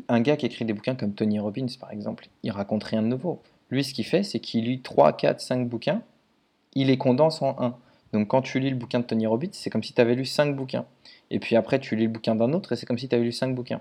un 0.09 0.21
gars 0.21 0.37
qui 0.37 0.47
écrit 0.47 0.65
des 0.65 0.73
bouquins 0.73 0.95
comme 0.95 1.15
Tony 1.15 1.39
Robbins, 1.39 1.67
par 1.79 1.93
exemple, 1.93 2.29
il 2.43 2.51
raconte 2.51 2.85
rien 2.85 3.03
de 3.03 3.09
nouveau. 3.09 3.43
Lui, 3.71 3.85
ce 3.85 3.95
qu'il 3.95 4.07
fait, 4.07 4.23
c'est 4.23 4.41
qu'il 4.41 4.65
lit 4.65 4.81
3, 4.81 5.13
4, 5.13 5.41
5 5.41 5.69
bouquins, 5.69 6.03
il 6.75 6.89
les 6.89 6.99
condense 6.99 7.43
en 7.43 7.57
un. 7.61 7.77
Donc 8.13 8.29
quand 8.29 8.43
tu 8.43 8.59
lis 8.61 8.71
le 8.71 8.77
bouquin 8.77 9.01
de 9.01 9.05
Tony 9.05 9.27
Robbins, 9.27 9.49
c'est 9.53 9.71
comme 9.71 9.83
si 9.83 9.93
tu 9.93 10.01
avais 10.01 10.15
lu 10.15 10.25
5 10.25 10.55
bouquins. 10.57 10.87
Et 11.31 11.39
puis 11.39 11.57
après, 11.57 11.79
tu 11.79 11.97
lis 11.97 12.05
le 12.05 12.11
bouquin 12.11 12.35
d'un 12.35 12.53
autre 12.53 12.73
et 12.73 12.77
c'est 12.77 12.87
comme 12.87 12.99
si 12.99 13.09
tu 13.09 13.15
avais 13.15 13.25
lu 13.25 13.33
5 13.33 13.55
bouquins. 13.55 13.81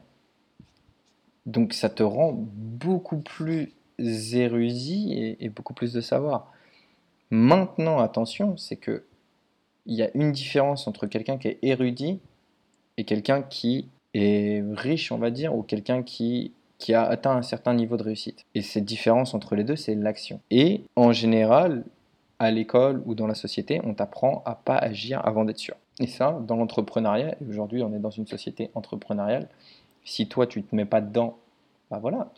Donc 1.46 1.74
ça 1.74 1.89
te 1.89 2.03
rend 2.03 2.34
beaucoup 2.34 3.17
plus 3.17 3.74
érudit 3.98 5.13
et, 5.13 5.46
et 5.46 5.50
beaucoup 5.50 5.74
plus 5.74 5.93
de 5.93 6.01
savoir. 6.01 6.51
Maintenant, 7.31 8.00
attention, 8.00 8.58
c'est 8.58 8.75
que 8.75 9.03
il 9.86 9.96
y 9.96 10.03
a 10.03 10.10
une 10.13 10.31
différence 10.31 10.88
entre 10.88 11.08
quelqu'un 11.08 11.38
qui 11.38 11.48
est 11.48 11.60
érudit 11.63 12.19
et 12.98 13.03
quelqu'un 13.03 13.41
qui 13.41 13.88
est 14.13 14.63
riche, 14.73 15.12
on 15.12 15.17
va 15.17 15.32
dire, 15.32 15.56
ou 15.56 15.63
quelqu'un 15.63 16.04
qui, 16.04 16.54
qui 16.78 16.93
a 16.93 17.04
atteint 17.04 17.36
un 17.36 17.41
certain 17.41 17.73
niveau 17.73 17.97
de 17.97 18.04
réussite. 18.04 18.45
Et 18.56 18.62
cette 18.62 18.86
différence 18.86 19.34
entre 19.34 19.56
les 19.56 19.63
deux, 19.63 19.75
c'est 19.75 19.95
l'action. 19.95 20.41
Et 20.52 20.82
en 20.95 21.12
général, 21.12 21.84
à 22.39 22.52
l'école 22.52 23.04
ou 23.06 23.15
dans 23.15 23.28
la 23.28 23.36
société, 23.36 23.82
on 23.84 23.93
t'apprend 23.93 24.41
à 24.45 24.56
pas 24.56 24.78
agir 24.78 25.21
avant 25.25 25.45
d'être 25.45 25.58
sûr. 25.58 25.75
Et 25.99 26.08
ça, 26.08 26.39
dans 26.47 26.56
l'entrepreneuriat, 26.56 27.36
et 27.41 27.45
aujourd'hui 27.49 27.84
on 27.84 27.93
est 27.93 27.99
dans 27.99 28.10
une 28.10 28.28
société 28.28 28.71
entrepreneuriale, 28.73 29.49
si 30.06 30.28
toi 30.28 30.47
tu 30.47 30.63
te 30.63 30.75
mets 30.75 30.86
pas 30.86 31.02
dedans, 31.02 31.38
bah 31.91 31.99
voilà. 31.99 32.32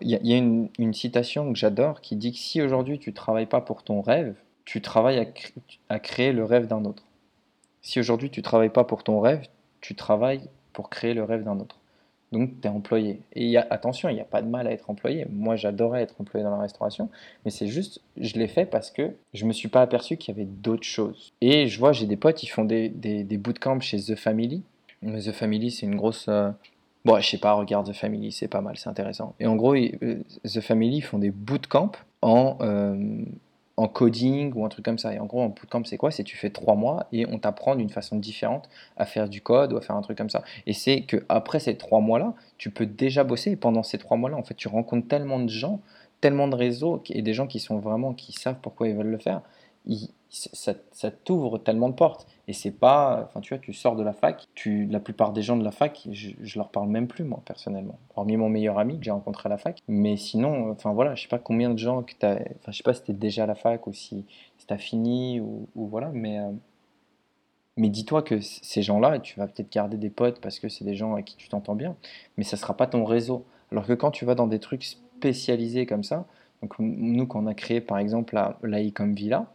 Il 0.00 0.08
y 0.10 0.34
a, 0.34 0.36
une, 0.36 0.94
citation 0.94 1.52
que 1.52 1.58
j'adore 1.58 2.00
qui 2.00 2.16
dit 2.16 2.32
que 2.32 2.38
si 2.38 2.62
aujourd'hui 2.62 2.98
tu 2.98 3.12
travailles 3.12 3.46
pas 3.46 3.60
pour 3.60 3.82
ton 3.82 4.00
rêve, 4.00 4.34
tu 4.64 4.80
travailles 4.80 5.20
à, 5.20 5.94
à 5.94 5.98
créer 6.00 6.32
le 6.32 6.44
rêve 6.44 6.66
d'un 6.66 6.84
autre. 6.84 7.04
Si 7.82 8.00
aujourd'hui 8.00 8.30
tu 8.30 8.42
travailles 8.42 8.70
pas 8.70 8.84
pour 8.84 9.04
ton 9.04 9.20
rêve, 9.20 9.46
tu 9.80 9.94
travailles 9.94 10.48
pour 10.72 10.90
créer 10.90 11.14
le 11.14 11.22
rêve 11.24 11.44
d'un 11.44 11.60
autre. 11.60 11.78
Donc 12.32 12.60
tu 12.60 12.66
es 12.66 12.70
employé. 12.70 13.20
Et 13.34 13.46
y 13.46 13.56
a, 13.56 13.66
attention, 13.70 14.08
il 14.08 14.14
n'y 14.14 14.20
a 14.20 14.24
pas 14.24 14.42
de 14.42 14.48
mal 14.48 14.66
à 14.66 14.72
être 14.72 14.90
employé. 14.90 15.26
Moi 15.30 15.56
j'adorais 15.56 16.02
être 16.02 16.14
employé 16.20 16.42
dans 16.44 16.50
la 16.50 16.60
restauration, 16.62 17.08
mais 17.44 17.50
c'est 17.50 17.68
juste, 17.68 18.00
je 18.16 18.34
l'ai 18.34 18.48
fait 18.48 18.66
parce 18.66 18.90
que 18.90 19.12
je 19.32 19.44
me 19.46 19.52
suis 19.52 19.68
pas 19.68 19.82
aperçu 19.82 20.16
qu'il 20.16 20.34
y 20.34 20.38
avait 20.40 20.48
d'autres 20.48 20.82
choses. 20.84 21.32
Et 21.40 21.68
je 21.68 21.78
vois, 21.78 21.92
j'ai 21.92 22.06
des 22.06 22.16
potes, 22.16 22.42
ils 22.42 22.48
font 22.48 22.64
des, 22.64 22.88
des, 22.88 23.22
des 23.24 23.38
bootcamps 23.38 23.80
chez 23.80 23.98
The 24.00 24.16
Family. 24.16 24.62
The 25.02 25.32
Family, 25.32 25.70
c'est 25.70 25.86
une 25.86 25.96
grosse. 25.96 26.26
euh, 26.28 26.50
Bon, 27.04 27.20
je 27.20 27.28
sais 27.28 27.38
pas, 27.38 27.52
regarde 27.52 27.86
The 27.88 27.92
Family, 27.94 28.32
c'est 28.32 28.48
pas 28.48 28.60
mal, 28.60 28.76
c'est 28.76 28.88
intéressant. 28.88 29.34
Et 29.38 29.46
en 29.46 29.54
gros, 29.54 29.74
euh, 29.76 30.24
The 30.42 30.60
Family 30.60 31.00
font 31.02 31.18
des 31.18 31.30
bootcamps 31.30 31.92
en, 32.22 32.56
euh, 32.60 33.22
en 33.76 33.88
coding 33.88 34.52
ou 34.54 34.64
un 34.64 34.68
truc 34.68 34.84
comme 34.84 34.98
ça. 34.98 35.14
Et 35.14 35.18
en 35.18 35.26
gros, 35.26 35.42
un 35.42 35.48
bootcamp, 35.48 35.84
c'est 35.84 35.96
quoi? 35.96 36.10
C'est 36.10 36.24
tu 36.24 36.36
fais 36.36 36.50
trois 36.50 36.74
mois 36.74 37.06
et 37.12 37.26
on 37.26 37.38
t'apprend 37.38 37.76
d'une 37.76 37.90
façon 37.90 38.16
différente 38.16 38.68
à 38.96 39.04
faire 39.04 39.28
du 39.28 39.42
code 39.42 39.72
ou 39.72 39.76
à 39.76 39.80
faire 39.80 39.96
un 39.96 40.02
truc 40.02 40.16
comme 40.16 40.30
ça. 40.30 40.42
Et 40.66 40.72
c'est 40.72 41.02
que 41.02 41.24
après 41.28 41.60
ces 41.60 41.76
trois 41.76 42.00
mois-là, 42.00 42.34
tu 42.58 42.70
peux 42.70 42.86
déjà 42.86 43.24
bosser. 43.24 43.52
Et 43.52 43.56
pendant 43.56 43.82
ces 43.82 43.98
trois 43.98 44.16
mois-là, 44.16 44.36
en 44.36 44.42
fait, 44.42 44.54
tu 44.54 44.68
rencontres 44.68 45.08
tellement 45.08 45.40
de 45.40 45.48
gens, 45.48 45.80
tellement 46.20 46.48
de 46.48 46.56
réseaux 46.56 47.02
et 47.10 47.22
des 47.22 47.34
gens 47.34 47.46
qui 47.46 47.60
sont 47.60 47.78
vraiment, 47.78 48.14
qui 48.14 48.32
savent 48.32 48.58
pourquoi 48.62 48.88
ils 48.88 48.96
veulent 48.96 49.06
le 49.08 49.18
faire. 49.18 49.42
Ça, 50.30 51.10
t'ouvre 51.10 51.58
tellement 51.58 51.88
de 51.88 51.94
portes. 51.94 52.26
Et 52.48 52.52
c'est 52.52 52.70
pas, 52.70 53.24
enfin 53.24 53.40
tu 53.40 53.54
vois, 53.54 53.58
tu 53.58 53.72
sors 53.72 53.96
de 53.96 54.02
la 54.02 54.12
fac, 54.12 54.46
tu, 54.54 54.86
la 54.86 55.00
plupart 55.00 55.32
des 55.32 55.42
gens 55.42 55.56
de 55.56 55.64
la 55.64 55.70
fac, 55.70 56.06
je, 56.10 56.58
leur 56.58 56.70
parle 56.70 56.88
même 56.88 57.06
plus 57.08 57.24
moi 57.24 57.42
personnellement. 57.44 57.98
Hormis 58.14 58.36
mon 58.36 58.48
meilleur 58.48 58.78
ami 58.78 58.98
que 58.98 59.04
j'ai 59.04 59.10
rencontré 59.10 59.48
à 59.48 59.50
la 59.50 59.58
fac. 59.58 59.80
Mais 59.88 60.16
sinon, 60.16 60.70
enfin 60.70 60.92
voilà, 60.92 61.14
je 61.14 61.22
sais 61.22 61.28
pas 61.28 61.38
combien 61.38 61.70
de 61.70 61.78
gens 61.78 62.02
que 62.02 62.12
t'as, 62.18 62.34
enfin 62.34 62.72
je 62.72 62.76
sais 62.76 62.82
pas 62.82 62.94
si 62.94 63.02
t'es 63.02 63.12
déjà 63.12 63.44
à 63.44 63.46
la 63.46 63.54
fac 63.54 63.86
ou 63.86 63.92
si, 63.92 64.24
si 64.58 64.66
t'as 64.66 64.78
fini 64.78 65.40
ou, 65.40 65.68
voilà, 65.74 66.10
mais 66.12 66.38
euh, 66.38 66.50
mais 67.76 67.88
dis-toi 67.90 68.22
que 68.22 68.40
ces 68.40 68.82
gens-là, 68.82 69.18
tu 69.18 69.38
vas 69.38 69.46
peut-être 69.46 69.70
garder 69.70 69.96
des 69.98 70.10
potes 70.10 70.40
parce 70.40 70.58
que 70.58 70.68
c'est 70.68 70.84
des 70.84 70.94
gens 70.94 71.12
avec 71.12 71.26
qui 71.26 71.36
tu 71.36 71.48
t'entends 71.48 71.74
bien, 71.74 71.96
mais 72.36 72.44
ça 72.44 72.56
sera 72.56 72.74
pas 72.76 72.86
ton 72.86 73.04
réseau. 73.04 73.44
Alors 73.70 73.86
que 73.86 73.92
quand 73.92 74.10
tu 74.10 74.24
vas 74.24 74.34
dans 74.34 74.46
des 74.46 74.60
trucs 74.60 74.84
spécialisés 74.84 75.84
comme 75.86 76.04
ça, 76.04 76.26
donc 76.62 76.78
nous 76.78 77.26
quand 77.26 77.42
on 77.42 77.46
a 77.46 77.54
créé 77.54 77.80
par 77.80 77.98
exemple 77.98 78.34
la, 78.34 78.58
la 78.62 78.80
Ecom 78.82 79.14
Villa, 79.14 79.46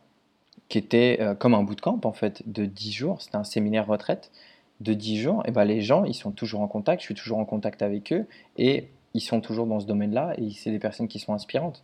qui 0.71 0.77
était 0.77 1.17
euh, 1.19 1.36
comme 1.36 1.53
un 1.53 1.63
bootcamp 1.63 1.99
en 2.05 2.13
fait 2.13 2.43
de 2.45 2.63
10 2.65 2.93
jours, 2.93 3.21
c'était 3.21 3.36
un 3.36 3.43
séminaire 3.43 3.88
retraite 3.88 4.31
de 4.79 4.93
10 4.93 5.19
jours, 5.19 5.43
et 5.45 5.51
ben 5.51 5.65
les 5.65 5.81
gens 5.81 6.05
ils 6.05 6.13
sont 6.15 6.31
toujours 6.31 6.62
en 6.62 6.67
contact, 6.69 7.01
je 7.01 7.07
suis 7.07 7.13
toujours 7.13 7.39
en 7.39 7.45
contact 7.45 7.81
avec 7.81 8.13
eux. 8.13 8.25
Et 8.57 8.88
ils 9.13 9.19
sont 9.19 9.41
toujours 9.41 9.67
dans 9.67 9.81
ce 9.81 9.86
domaine-là. 9.86 10.34
Et 10.38 10.51
c'est 10.51 10.71
des 10.71 10.79
personnes 10.79 11.10
qui 11.10 11.19
sont 11.19 11.34
inspirantes. 11.34 11.84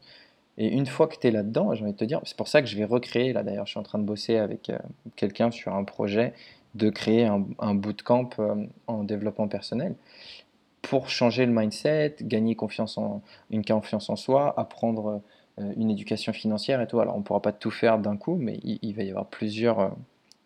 Et 0.58 0.69
une 0.69 0.86
fois 0.86 1.08
que 1.08 1.17
tu 1.19 1.28
es 1.28 1.32
là-dedans, 1.32 1.76
j'ai 1.76 1.84
envie 1.84 1.91
de 1.91 1.97
te 1.97 2.06
dire, 2.06 2.21
c'est 2.23 2.38
pour 2.38 2.47
ça 2.47 2.62
que 2.62 2.67
je 2.69 2.78
vais 2.78 2.86
recréer, 2.86 3.34
là 3.34 3.43
d'ailleurs 3.43 3.65
je 3.65 3.71
suis 3.71 3.80
en 3.80 3.84
train 3.84 4.00
de 4.00 4.06
bosser 4.06 4.38
avec 4.38 4.69
euh, 4.69 4.80
quelqu'un 5.17 5.52
sur 5.52 5.76
un 5.76 5.84
projet 5.84 6.34
de 6.76 6.89
créer 6.89 7.26
un, 7.26 7.45
un 7.60 7.76
bootcamp 7.76 8.30
euh, 8.39 8.56
en 8.88 9.04
développement 9.04 9.50
personnel 9.50 9.95
pour 10.82 11.10
changer 11.10 11.45
le 11.45 11.52
mindset, 11.52 12.15
gagner 12.21 12.56
confiance 12.56 12.97
en, 12.97 13.21
une 13.50 13.65
confiance 13.65 14.10
en 14.10 14.15
soi, 14.15 14.54
apprendre 14.58 15.08
euh, 15.08 15.17
une 15.58 15.89
éducation 15.89 16.34
financière 16.34 16.82
et 16.82 16.88
tout. 16.88 17.00
Alors 17.00 17.15
on 17.15 17.20
ne 17.20 17.24
pourra 17.24 17.41
pas 17.41 17.52
tout 17.52 17.72
faire 17.72 18.00
d'un 18.00 18.17
coup, 18.17 18.36
mais 18.36 18.60
il, 18.63 18.93
va 18.93 19.04
y 19.04 19.10
avoir 19.10 19.28
plusieurs, 19.28 19.80
euh, 19.80 19.89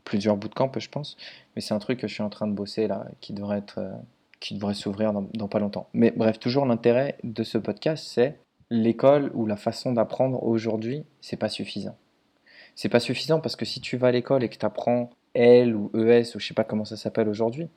plusieurs 0.03 0.37
bootcamps, 0.37 0.71
je 0.77 0.89
pense. 0.89 1.17
Mais 1.55 1.61
c'est 1.61 1.73
un 1.73 1.79
truc 1.79 1.99
que 1.99 2.07
je 2.07 2.13
suis 2.13 2.23
en 2.23 2.29
train 2.29 2.47
de 2.47 2.53
bosser 2.53 2.87
là, 2.87 3.05
qui 3.19 3.33
devrait 3.33 3.59
être, 3.59 3.79
euh, 3.79 3.91
qui 4.39 4.55
devrait 4.55 4.73
s'ouvrir 4.73 5.13
dans, 5.13 5.27
dans 5.33 5.47
pas 5.47 5.59
longtemps. 5.59 5.87
Mais 5.93 6.11
bref, 6.11 6.39
toujours 6.39 6.65
l'intérêt 6.65 7.17
de 7.23 7.43
ce 7.43 7.57
podcast, 7.57 8.05
c'est 8.07 8.37
l'école 8.69 9.31
ou 9.33 9.45
la 9.45 9.57
façon 9.57 9.91
d'apprendre 9.91 10.43
aujourd'hui, 10.43 11.03
c'est 11.19 11.37
pas 11.37 11.49
suffisant. 11.49 11.97
C'est 12.75 12.89
pas 12.89 13.01
suffisant 13.01 13.41
parce 13.41 13.57
que 13.57 13.65
si 13.65 13.81
tu 13.81 13.97
vas 13.97 14.07
à 14.07 14.11
l'école 14.11 14.43
et 14.43 14.49
que 14.49 14.57
tu 14.57 14.65
apprends 14.65 15.09
L 15.33 15.75
ou 15.75 15.91
ES 15.93 16.35
ou 16.35 16.39
je 16.39 16.47
sais 16.47 16.53
pas 16.53 16.63
comment 16.63 16.85
ça 16.85 16.95
s'appelle 16.95 17.27
aujourd'hui, 17.27 17.67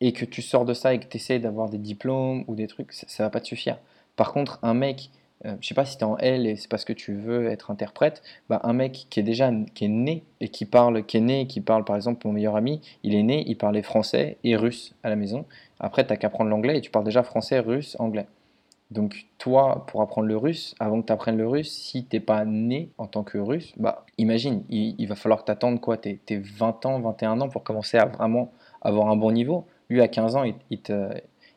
et 0.00 0.12
que 0.12 0.24
tu 0.24 0.42
sors 0.42 0.64
de 0.64 0.74
ça 0.74 0.94
et 0.94 1.00
que 1.00 1.06
tu 1.06 1.16
essayes 1.16 1.40
d'avoir 1.40 1.68
des 1.68 1.78
diplômes 1.78 2.44
ou 2.46 2.54
des 2.54 2.68
trucs, 2.68 2.92
ça, 2.92 3.06
ça 3.08 3.22
va 3.24 3.30
pas 3.30 3.40
te 3.40 3.46
suffire. 3.46 3.78
Par 4.16 4.32
contre, 4.32 4.58
un 4.62 4.74
mec 4.74 5.10
euh, 5.46 5.54
je 5.60 5.68
sais 5.68 5.74
pas 5.74 5.84
si 5.84 5.96
tu 5.96 6.02
es 6.02 6.06
en 6.06 6.16
L 6.18 6.46
et 6.46 6.56
c'est 6.56 6.68
parce 6.68 6.84
que 6.84 6.92
tu 6.92 7.14
veux 7.14 7.48
être 7.48 7.70
interprète, 7.70 8.22
bah, 8.48 8.60
un 8.64 8.72
mec 8.72 9.06
qui 9.08 9.20
est 9.20 9.22
déjà 9.22 9.52
qui 9.74 9.84
est 9.84 9.88
né 9.88 10.24
et 10.40 10.48
qui 10.48 10.64
parle, 10.64 11.04
qui 11.04 11.18
est 11.18 11.20
né, 11.20 11.46
qui 11.46 11.60
parle 11.60 11.84
par 11.84 11.96
exemple 11.96 12.26
mon 12.26 12.32
meilleur 12.32 12.56
ami, 12.56 12.80
il 13.04 13.14
est 13.14 13.22
né, 13.22 13.44
il 13.46 13.56
parlait 13.56 13.82
français 13.82 14.38
et 14.42 14.56
russe 14.56 14.94
à 15.02 15.08
la 15.08 15.16
maison. 15.16 15.44
Après, 15.80 16.04
tu 16.04 16.12
n'as 16.12 16.16
qu'à 16.16 16.26
apprendre 16.26 16.50
l'anglais 16.50 16.78
et 16.78 16.80
tu 16.80 16.90
parles 16.90 17.04
déjà 17.04 17.22
français, 17.22 17.60
russe, 17.60 17.96
anglais. 18.00 18.26
Donc 18.90 19.26
toi, 19.36 19.84
pour 19.86 20.00
apprendre 20.00 20.26
le 20.26 20.36
russe, 20.36 20.74
avant 20.80 21.02
que 21.02 21.06
tu 21.06 21.12
apprennes 21.12 21.36
le 21.36 21.46
russe, 21.46 21.70
si 21.70 22.04
t'es 22.04 22.20
pas 22.20 22.44
né 22.44 22.90
en 22.96 23.06
tant 23.06 23.22
que 23.22 23.38
russe, 23.38 23.74
bah 23.76 24.06
imagine, 24.16 24.64
il, 24.70 25.06
va 25.06 25.14
falloir 25.14 25.44
que 25.44 25.76
quoi 25.76 25.98
T'es 25.98 26.20
20 26.30 26.86
ans, 26.86 26.98
21 27.00 27.40
ans 27.42 27.48
pour 27.48 27.62
commencer 27.62 27.98
à 27.98 28.06
vraiment 28.06 28.50
avoir 28.80 29.08
un 29.08 29.16
bon 29.16 29.30
niveau. 29.30 29.66
Lui, 29.90 30.00
à 30.00 30.08
15 30.08 30.36
ans, 30.36 30.44
il, 30.70 30.80
te, 30.80 31.10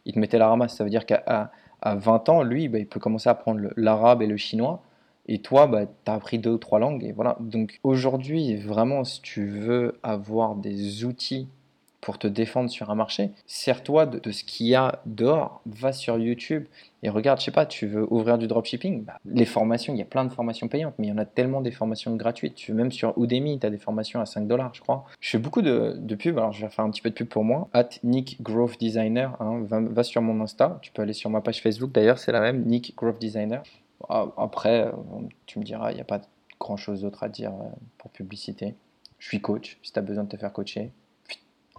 il 0.06 0.14
te 0.14 0.20
mettait 0.20 0.38
la 0.38 0.50
ramasse. 0.50 0.76
Ça 0.76 0.84
veut 0.84 0.90
dire 0.90 1.06
qu'à 1.06 1.52
à 1.82 1.96
20 1.96 2.30
ans, 2.30 2.44
lui, 2.44 2.68
bah, 2.68 2.80
il 2.80 2.88
peut 2.88 3.00
commencer 3.00 3.30
à 3.30 3.34
apprendre 3.34 3.70
l'arabe 3.76 4.22
et 4.22 4.28
le 4.28 4.38
chinois. 4.38 4.82
Et 5.28 5.40
toi, 5.40 5.68
bah, 5.68 5.86
tu 5.86 6.12
as 6.12 6.14
appris 6.14 6.40
deux 6.40 6.52
ou 6.52 6.58
trois 6.58 6.80
langues. 6.80 7.04
Et 7.04 7.12
voilà. 7.12 7.38
Donc 7.40 7.80
aujourd'hui, 7.84 8.56
vraiment, 8.58 9.04
si 9.04 9.22
tu 9.22 9.46
veux 9.46 10.00
avoir 10.04 10.56
des 10.56 11.06
outils 11.06 11.48
pour 12.02 12.18
te 12.18 12.28
défendre 12.28 12.70
sur 12.70 12.90
un 12.90 12.96
marché, 12.96 13.32
sers-toi 13.46 14.08
de, 14.08 14.32
ce 14.32 14.44
qu'il 14.44 14.68
y 14.68 14.76
a 14.76 15.02
dehors, 15.06 15.62
va 15.68 15.94
sur 15.94 16.18
YouTube 16.18 16.66
et 17.04 17.10
regarde, 17.10 17.40
je 17.40 17.46
sais 17.46 17.52
pas, 17.52 17.66
tu 17.66 17.88
veux 17.88 18.06
ouvrir 18.12 18.38
du 18.38 18.48
dropshipping, 18.48 19.06
bah, 19.06 19.20
les 19.26 19.46
formations, 19.46 19.94
il 19.94 19.98
y 19.98 20.02
a 20.02 20.06
plein 20.06 20.26
de 20.26 20.32
formations 20.32 20.68
payantes, 20.68 20.94
mais 20.98 21.08
il 21.08 21.10
y 21.10 21.14
en 21.14 21.18
a 21.18 21.26
tellement 21.26 21.62
des 21.62 21.72
formations 21.72 22.16
gratuites. 22.16 22.56
Tu, 22.56 22.74
même 22.74 22.92
sur 22.92 23.14
Udemy, 23.18 23.60
tu 23.60 23.66
as 23.66 23.70
des 23.70 23.78
formations 23.78 24.20
à 24.20 24.26
5 24.26 24.48
dollars, 24.48 24.74
je 24.74 24.82
crois. 24.82 25.06
Je 25.20 25.30
fais 25.30 25.38
beaucoup 25.38 25.62
de, 25.62 25.96
de 25.98 26.16
pubs, 26.16 26.38
alors 26.38 26.52
je 26.52 26.66
vais 26.66 26.72
faire 26.72 26.86
un 26.86 26.92
petit 26.92 27.02
peu 27.02 27.10
de 27.10 27.16
pub 27.16 27.28
pour 27.28 27.44
moi. 27.44 27.70
At 27.74 27.90
Nick 28.04 28.42
Growth 28.42 28.80
Designer, 28.80 29.36
hein, 29.40 29.64
va, 29.68 30.04
sur 30.04 30.22
mon 30.22 30.42
Insta, 30.42 30.80
tu 30.82 30.92
peux 30.92 31.02
aller 31.02 31.14
sur 31.14 31.30
ma 31.30 31.42
page 31.42 31.62
Facebook 31.62 31.92
d'ailleurs, 31.92 32.20
c'est 32.20 32.32
la 32.32 32.42
même, 32.42 32.66
Nick 32.66 32.96
Growth 32.96 33.20
Designer. 33.20 33.64
Ah, 34.10 34.28
après, 34.38 34.88
euh, 34.88 34.92
tu 35.46 35.60
me 35.60 35.64
diras, 35.64 35.92
il 35.92 35.96
n'y 35.96 36.02
a 36.02 36.06
pas 36.06 36.22
grand 36.60 36.78
chose 36.78 37.02
d'autre 37.02 37.24
à 37.24 37.30
dire 37.30 37.52
euh, 37.52 37.70
pour 37.98 38.12
publicité. 38.12 38.76
Je 39.20 39.28
suis 39.28 39.42
coach, 39.42 39.78
si 39.84 39.92
tu 39.92 40.00
as 40.00 40.02
besoin 40.02 40.24
de 40.24 40.30
te 40.30 40.38
faire 40.38 40.54
coacher, 40.54 40.92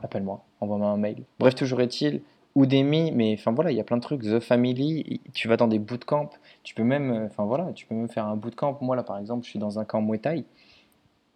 appelle-moi, 0.03 0.45
envoie-moi 0.61 0.89
un 0.89 0.97
mail. 0.97 1.25
Bref, 1.39 1.55
toujours 1.55 1.81
est-il, 1.81 2.23
Udemy, 2.55 3.13
mais 3.13 3.35
enfin 3.39 3.53
voilà, 3.53 3.71
il 3.71 3.77
y 3.77 3.81
a 3.81 3.85
plein 3.85 3.97
de 3.97 4.03
trucs, 4.03 4.23
The 4.23 4.41
Family, 4.41 5.21
tu 5.33 5.49
vas 5.49 5.57
dans 5.57 5.69
des 5.69 5.79
bootcamps, 5.79 6.31
tu 6.63 6.75
peux 6.75 6.85
même, 6.85 7.11
euh, 7.11 7.27
enfin 7.27 7.45
voilà, 7.45 7.73
tu 7.73 7.87
peux 7.87 7.95
même 7.95 8.09
faire 8.09 8.27
un 8.27 8.37
bootcamp. 8.37 8.79
Moi 8.83 8.95
là, 8.95 9.03
par 9.03 9.19
exemple, 9.19 9.45
je 9.45 9.51
suis 9.51 9.59
dans 9.59 9.79
un 9.79 9.85
camp 9.85 10.03
Muay 10.03 10.19
Thai, 10.19 10.45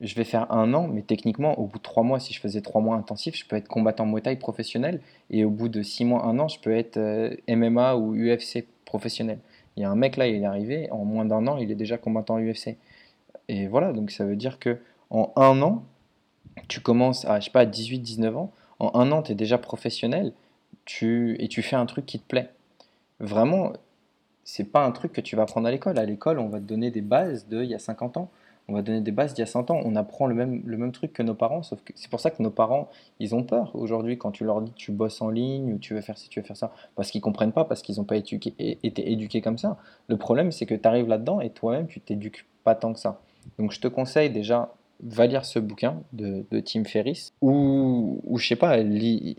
je 0.00 0.14
vais 0.14 0.24
faire 0.24 0.52
un 0.52 0.74
an, 0.74 0.88
mais 0.88 1.02
techniquement, 1.02 1.58
au 1.58 1.66
bout 1.66 1.78
de 1.78 1.82
trois 1.82 2.02
mois, 2.02 2.20
si 2.20 2.34
je 2.34 2.40
faisais 2.40 2.60
trois 2.60 2.82
mois 2.82 2.96
intensifs, 2.96 3.36
je 3.36 3.46
peux 3.46 3.56
être 3.56 3.68
combattant 3.68 4.04
Muay 4.04 4.20
Thai 4.20 4.36
professionnel, 4.36 5.00
et 5.30 5.44
au 5.44 5.50
bout 5.50 5.68
de 5.68 5.82
six 5.82 6.04
mois, 6.04 6.24
un 6.26 6.38
an, 6.38 6.48
je 6.48 6.60
peux 6.60 6.76
être 6.76 6.98
euh, 6.98 7.34
MMA 7.48 7.96
ou 7.96 8.14
UFC 8.14 8.66
professionnel. 8.84 9.38
Il 9.76 9.82
y 9.82 9.84
a 9.86 9.90
un 9.90 9.96
mec 9.96 10.16
là, 10.16 10.26
il 10.26 10.42
est 10.42 10.46
arrivé, 10.46 10.90
en 10.90 11.04
moins 11.04 11.24
d'un 11.24 11.46
an, 11.46 11.56
il 11.56 11.70
est 11.70 11.76
déjà 11.76 11.96
combattant 11.96 12.38
UFC. 12.38 12.76
Et 13.48 13.68
voilà, 13.68 13.92
donc 13.92 14.10
ça 14.10 14.24
veut 14.24 14.36
dire 14.36 14.58
que 14.58 14.78
en 15.10 15.32
un 15.36 15.62
an, 15.62 15.84
tu 16.68 16.80
commences 16.80 17.24
à, 17.24 17.40
je 17.40 17.46
sais 17.46 17.50
pas, 17.50 17.64
18-19 17.64 18.34
ans, 18.34 18.52
en 18.78 18.98
un 18.98 19.12
an, 19.12 19.22
tu 19.22 19.32
es 19.32 19.34
déjà 19.34 19.58
professionnel 19.58 20.32
tu, 20.84 21.36
et 21.38 21.48
tu 21.48 21.62
fais 21.62 21.76
un 21.76 21.86
truc 21.86 22.06
qui 22.06 22.18
te 22.18 22.26
plaît. 22.26 22.50
Vraiment, 23.20 23.72
c'est 24.44 24.64
pas 24.64 24.84
un 24.84 24.92
truc 24.92 25.12
que 25.12 25.20
tu 25.20 25.36
vas 25.36 25.42
apprendre 25.42 25.66
à 25.66 25.70
l'école. 25.70 25.98
À 25.98 26.04
l'école, 26.04 26.38
on 26.38 26.48
va 26.48 26.58
te 26.58 26.64
donner 26.64 26.90
des 26.90 27.00
bases 27.00 27.48
de 27.48 27.62
il 27.62 27.70
y 27.70 27.74
a 27.74 27.78
50 27.78 28.16
ans. 28.16 28.30
On 28.68 28.74
va 28.74 28.82
donner 28.82 29.00
des 29.00 29.12
bases 29.12 29.34
d'il 29.34 29.40
y 29.40 29.44
a 29.44 29.46
100 29.46 29.70
ans. 29.70 29.80
On 29.84 29.94
apprend 29.94 30.26
le 30.26 30.34
même, 30.34 30.62
le 30.64 30.76
même 30.76 30.92
truc 30.92 31.12
que 31.12 31.22
nos 31.22 31.34
parents, 31.34 31.62
sauf 31.62 31.82
que 31.82 31.92
c'est 31.94 32.10
pour 32.10 32.20
ça 32.20 32.30
que 32.30 32.42
nos 32.42 32.50
parents, 32.50 32.88
ils 33.20 33.34
ont 33.34 33.44
peur 33.44 33.70
aujourd'hui 33.74 34.18
quand 34.18 34.32
tu 34.32 34.44
leur 34.44 34.60
dis 34.60 34.72
tu 34.72 34.90
bosses 34.90 35.20
en 35.22 35.30
ligne 35.30 35.74
ou 35.74 35.78
tu 35.78 35.94
veux 35.94 36.00
faire 36.00 36.18
ci, 36.18 36.28
tu 36.28 36.40
veux 36.40 36.46
faire 36.46 36.56
ça, 36.56 36.72
parce 36.96 37.10
qu'ils 37.10 37.20
comprennent 37.20 37.52
pas, 37.52 37.64
parce 37.64 37.82
qu'ils 37.82 37.96
n'ont 37.96 38.04
pas 38.04 38.16
été 38.16 39.12
éduqués 39.12 39.40
comme 39.40 39.58
ça. 39.58 39.76
Le 40.08 40.16
problème, 40.16 40.50
c'est 40.50 40.66
que 40.66 40.74
tu 40.74 40.86
arrives 40.88 41.06
là-dedans 41.06 41.40
et 41.40 41.50
toi-même, 41.50 41.86
tu 41.86 42.00
t'éduques 42.00 42.44
pas 42.64 42.74
tant 42.74 42.92
que 42.92 42.98
ça. 42.98 43.20
Donc 43.58 43.70
je 43.70 43.80
te 43.80 43.86
conseille 43.86 44.30
déjà 44.30 44.74
va 45.02 45.26
lire 45.26 45.44
ce 45.44 45.58
bouquin 45.58 46.02
de, 46.12 46.44
Tim 46.60 46.84
Ferriss 46.84 47.32
ou, 47.42 48.20
ou 48.24 48.38
je 48.38 48.46
sais 48.46 48.56
pas, 48.56 48.78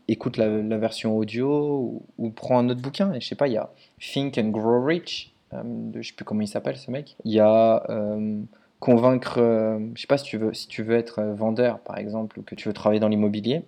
écoute 0.08 0.38
la, 0.38 0.78
version 0.78 1.17
audio 1.17 2.02
ou, 2.17 2.30
prends 2.30 2.60
un 2.60 2.70
autre 2.70 2.82
bouquin. 2.82 3.13
Et 3.13 3.22
je 3.22 3.28
sais 3.28 3.36
pas, 3.36 3.48
il 3.48 3.54
y 3.54 3.58
a 3.58 3.70
Think 4.00 4.38
and 4.38 4.50
Grow 4.50 4.84
Rich, 4.84 5.34
euh, 5.54 5.62
de, 5.63 6.02
je 6.02 6.10
sais 6.10 6.15
plus 6.15 6.26
comment 6.26 6.41
il 6.41 6.48
s'appelle 6.48 6.78
ce 6.78 6.91
mec. 6.91 7.15
Il 7.26 7.34
y 7.34 7.39
a 7.39 7.84
euh, 7.89 8.41
convaincre, 8.80 9.39
euh, 9.39 9.80
je 9.96 10.02
sais 10.02 10.08
pas 10.08 10.17
si 10.17 10.26
tu 10.26 10.38
veux, 10.38 10.54
si 10.54 10.67
tu 10.67 10.84
veux 10.84 10.96
être 10.96 11.22
vendeur 11.24 11.80
par 11.80 11.98
exemple 11.98 12.39
ou 12.39 12.43
que 12.43 12.56
tu 12.56 12.67
veux 12.67 12.74
travailler 12.74 13.00
dans 13.00 13.10
l'immobilier. 13.10 13.63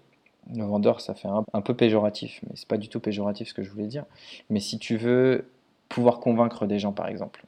Le 0.53 0.63
vendeur, 0.63 0.99
ça 0.99 1.13
fait 1.13 1.27
un, 1.27 1.43
un 1.53 1.61
peu 1.61 1.75
péjoratif, 1.75 2.39
mais 2.43 2.55
c'est 2.55 2.67
pas 2.67 2.77
du 2.77 2.89
tout 2.89 2.99
péjoratif 2.99 3.49
ce 3.49 3.53
que 3.53 3.61
je 3.61 3.69
voulais 3.69 3.85
dire. 3.85 4.05
Mais 4.49 4.59
si 4.59 4.79
tu 4.79 4.97
veux 4.97 5.45
pouvoir 5.89 6.19
convaincre 6.19 6.65
des 6.65 6.79
gens, 6.79 6.91
par 6.91 7.07
exemple, 7.07 7.45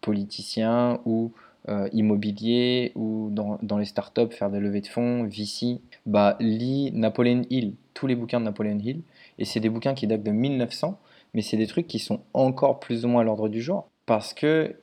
politiciens 0.00 1.00
ou 1.04 1.32
euh, 1.68 1.88
immobilier 1.92 2.92
ou 2.94 3.28
dans, 3.30 3.58
dans, 3.62 3.76
les 3.76 3.84
startups, 3.84 4.30
faire 4.30 4.50
des 4.50 4.58
levées 4.58 4.80
de 4.80 4.86
fonds, 4.86 5.24
VC, 5.24 5.80
bah, 6.06 6.36
lis 6.40 6.90
Napoleon 6.92 7.42
Hill, 7.50 7.74
tous 7.92 8.06
les 8.06 8.14
bouquins 8.14 8.40
de 8.40 8.46
Napoleon 8.46 8.78
Hill. 8.78 9.02
Et 9.38 9.44
c'est 9.44 9.60
des 9.60 9.68
bouquins 9.68 9.94
qui 9.94 10.06
datent 10.06 10.22
de 10.22 10.30
1900, 10.30 10.98
mais 11.34 11.42
c'est 11.42 11.56
des 11.58 11.66
trucs 11.66 11.86
qui 11.86 11.98
sont 11.98 12.20
encore 12.32 12.80
plus 12.80 13.04
ou 13.04 13.08
moins 13.08 13.20
à 13.20 13.24
l'ordre 13.24 13.48
du 13.48 13.60
jour 13.60 13.88
parce 14.06 14.32
que 14.32 14.76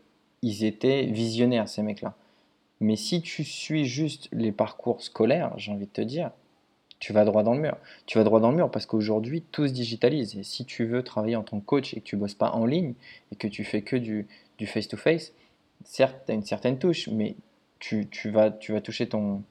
ils 0.43 0.63
étaient 0.63 1.07
visionnaires, 1.07 1.67
ces 1.67 1.81
mecs-là. 1.81 2.15
Mais 2.79 2.95
si 2.95 3.21
tu 3.21 3.43
suis 3.43 3.85
juste 3.85 4.29
les 4.31 4.51
parcours 4.51 5.01
scolaires, 5.01 5.53
j'ai 5.57 5.71
envie 5.71 5.87
de 5.87 5.91
te 5.91 6.01
dire, 6.01 6.29
tu 6.99 7.13
vas 7.13 7.25
droit 7.25 7.41
dans 7.41 7.55
le 7.55 7.61
mur. 7.61 7.77
Tu 8.05 8.19
vas 8.19 8.23
droit 8.23 8.39
dans 8.39 8.51
le 8.51 8.57
mur 8.57 8.69
parce 8.69 8.85
qu'aujourd'hui, 8.85 9.41
tout 9.41 9.67
se 9.67 9.73
digitalise. 9.73 10.37
Et 10.37 10.43
si 10.43 10.65
tu 10.65 10.85
veux 10.85 11.01
travailler 11.01 11.35
en 11.35 11.43
tant 11.43 11.59
que 11.59 11.65
coach 11.65 11.95
et 11.95 11.99
que 12.01 12.05
tu 12.05 12.15
bosses 12.15 12.35
pas 12.35 12.51
en 12.51 12.65
ligne 12.65 12.93
et 13.31 13.35
que 13.35 13.47
tu 13.47 13.63
fais 13.63 13.81
que 13.81 13.95
du 13.95 14.27
face-to-face, 14.67 15.33
certes, 15.83 16.23
tu 16.25 16.31
as 16.31 16.35
une 16.35 16.43
certaine 16.43 16.77
touche, 16.77 17.09
mais 17.09 17.35
tu, 17.79 18.07
vas, 18.31 18.51
tu 18.51 18.73
vas 18.73 18.81
toucher 18.81 19.07
ton, 19.07 19.43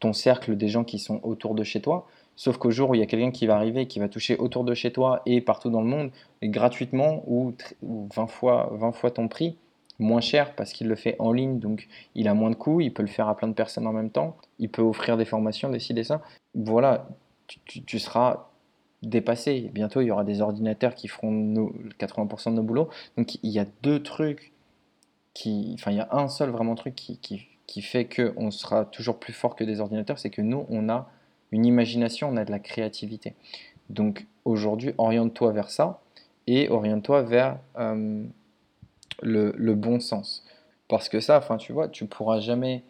ton 0.00 0.12
cercle 0.12 0.56
des 0.56 0.68
gens 0.68 0.84
qui 0.84 0.98
sont 0.98 1.20
autour 1.22 1.54
de 1.54 1.64
chez 1.64 1.80
toi. 1.80 2.06
Sauf 2.36 2.58
qu'au 2.58 2.70
jour 2.70 2.90
où 2.90 2.94
il 2.94 3.00
y 3.00 3.02
a 3.02 3.06
quelqu'un 3.06 3.30
qui 3.30 3.46
va 3.46 3.56
arriver, 3.56 3.86
qui 3.86 3.98
va 3.98 4.08
toucher 4.08 4.36
autour 4.36 4.64
de 4.64 4.74
chez 4.74 4.92
toi 4.92 5.22
et 5.24 5.40
partout 5.40 5.70
dans 5.70 5.80
le 5.80 5.88
monde, 5.88 6.10
gratuitement 6.42 7.24
ou, 7.26 7.54
20, 7.82 8.26
fois, 8.26 8.70
20 8.74 8.92
fois 8.92 9.10
ton 9.10 9.26
prix, 9.26 9.56
moins 9.98 10.20
cher 10.20 10.54
parce 10.54 10.72
qu'il 10.72 10.88
le 10.88 10.96
fait 10.96 11.16
en 11.18 11.32
ligne, 11.32 11.58
donc 11.58 11.88
il 12.14 12.28
a 12.28 12.34
moins 12.34 12.50
de 12.50 12.54
coûts, 12.54 12.82
il 12.82 12.92
peut 12.92 13.02
le 13.02 13.08
faire 13.08 13.28
à 13.28 13.36
plein 13.36 13.48
de 13.48 13.54
personnes 13.54 13.86
en 13.86 13.92
même 13.92 14.10
temps, 14.10 14.36
il 14.58 14.68
peut 14.68 14.82
offrir 14.82 15.16
des 15.16 15.24
formations, 15.24 15.70
décider 15.70 16.04
ça. 16.04 16.20
Voilà, 16.54 17.08
tu, 17.64 17.98
seras 17.98 18.50
dépassé. 19.02 19.70
Bientôt, 19.72 20.02
il 20.02 20.06
y 20.06 20.10
aura 20.10 20.24
des 20.24 20.42
ordinateurs 20.42 20.94
qui 20.94 21.08
feront 21.08 21.32
80% 21.98 22.50
de 22.50 22.56
nos 22.56 22.62
boulots. 22.62 22.88
Donc 23.16 23.38
il 23.42 23.50
y 23.50 23.58
a 23.58 23.66
deux 23.82 24.02
trucs 24.02 24.52
enfin, 25.74 25.90
il 25.90 25.96
y 25.96 26.00
a 26.00 26.08
un 26.12 26.28
seul 26.28 26.50
vraiment 26.50 26.74
truc 26.74 26.94
qui, 26.94 27.18
qui, 27.18 27.46
qui 27.66 27.82
fait 27.82 28.06
qu'on 28.06 28.50
sera 28.50 28.84
toujours 28.84 29.18
plus 29.18 29.32
fort 29.32 29.56
que 29.56 29.64
des 29.64 29.80
ordinateurs, 29.80 30.18
c'est 30.18 30.30
que 30.30 30.42
nous, 30.42 30.66
on 30.68 30.88
a 30.88 31.08
une 31.52 31.66
imagination, 31.66 32.28
on 32.28 32.36
a 32.36 32.44
de 32.44 32.50
la 32.50 32.58
créativité. 32.58 33.34
Donc 33.90 34.26
aujourd'hui, 34.44 34.94
oriente-toi 34.98 35.52
vers 35.52 35.70
ça 35.70 36.00
et 36.46 36.68
oriente-toi 36.68 37.22
vers 37.22 37.58
euh, 37.78 38.24
le, 39.22 39.52
le, 39.56 39.74
bon 39.74 40.00
sens. 40.00 40.44
Parce 40.88 41.08
que 41.08 41.20
ça, 41.20 41.38
enfin, 41.38 41.56
tu 41.56 41.72
vois, 41.72 41.88
tu 41.88 42.06
pourras 42.06 42.40
jamais. 42.40 42.82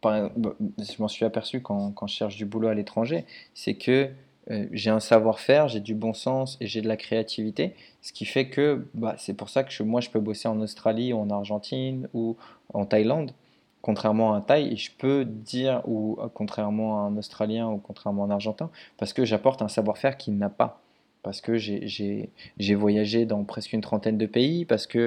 Par, 0.00 0.30
je 0.36 1.00
m'en 1.00 1.08
suis 1.08 1.24
aperçu 1.24 1.62
quand, 1.62 1.92
quand, 1.92 2.06
je 2.06 2.14
cherche 2.14 2.36
du 2.36 2.44
boulot 2.44 2.68
à 2.68 2.74
l'étranger, 2.74 3.24
c'est 3.54 3.74
que 3.74 4.10
euh, 4.50 4.66
j'ai 4.72 4.90
un 4.90 5.00
savoir-faire, 5.00 5.68
j'ai 5.68 5.80
du 5.80 5.94
bon 5.94 6.12
sens 6.12 6.58
et 6.60 6.66
j'ai 6.66 6.82
de 6.82 6.88
la 6.88 6.96
créativité, 6.96 7.74
ce 8.02 8.12
qui 8.12 8.24
fait 8.24 8.48
que 8.48 8.86
bah, 8.94 9.14
c'est 9.18 9.34
pour 9.34 9.48
ça 9.48 9.64
que 9.64 9.82
moi 9.82 10.00
je 10.00 10.10
peux 10.10 10.20
bosser 10.20 10.48
en 10.48 10.60
Australie 10.60 11.12
ou 11.12 11.18
en 11.18 11.30
Argentine 11.30 12.08
ou 12.12 12.36
en 12.72 12.84
Thaïlande, 12.84 13.32
contrairement 13.80 14.34
à 14.34 14.36
un 14.38 14.40
Thaï, 14.40 14.72
et 14.72 14.76
je 14.76 14.90
peux 14.96 15.24
dire, 15.24 15.82
ou 15.86 16.18
euh, 16.20 16.28
contrairement 16.32 17.04
à 17.04 17.08
un 17.08 17.16
Australien 17.16 17.68
ou 17.68 17.78
contrairement 17.78 18.24
à 18.24 18.26
un 18.26 18.30
Argentin, 18.30 18.70
parce 18.98 19.12
que 19.12 19.24
j'apporte 19.24 19.62
un 19.62 19.68
savoir-faire 19.68 20.16
qu'il 20.16 20.36
n'a 20.36 20.50
pas. 20.50 20.80
Parce 21.22 21.40
que 21.40 21.56
j'ai 21.56 22.28
voyagé 22.74 23.24
dans 23.24 23.44
presque 23.44 23.72
une 23.72 23.80
trentaine 23.80 24.18
de 24.18 24.26
pays, 24.26 24.66
parce 24.66 24.86
que 24.86 24.98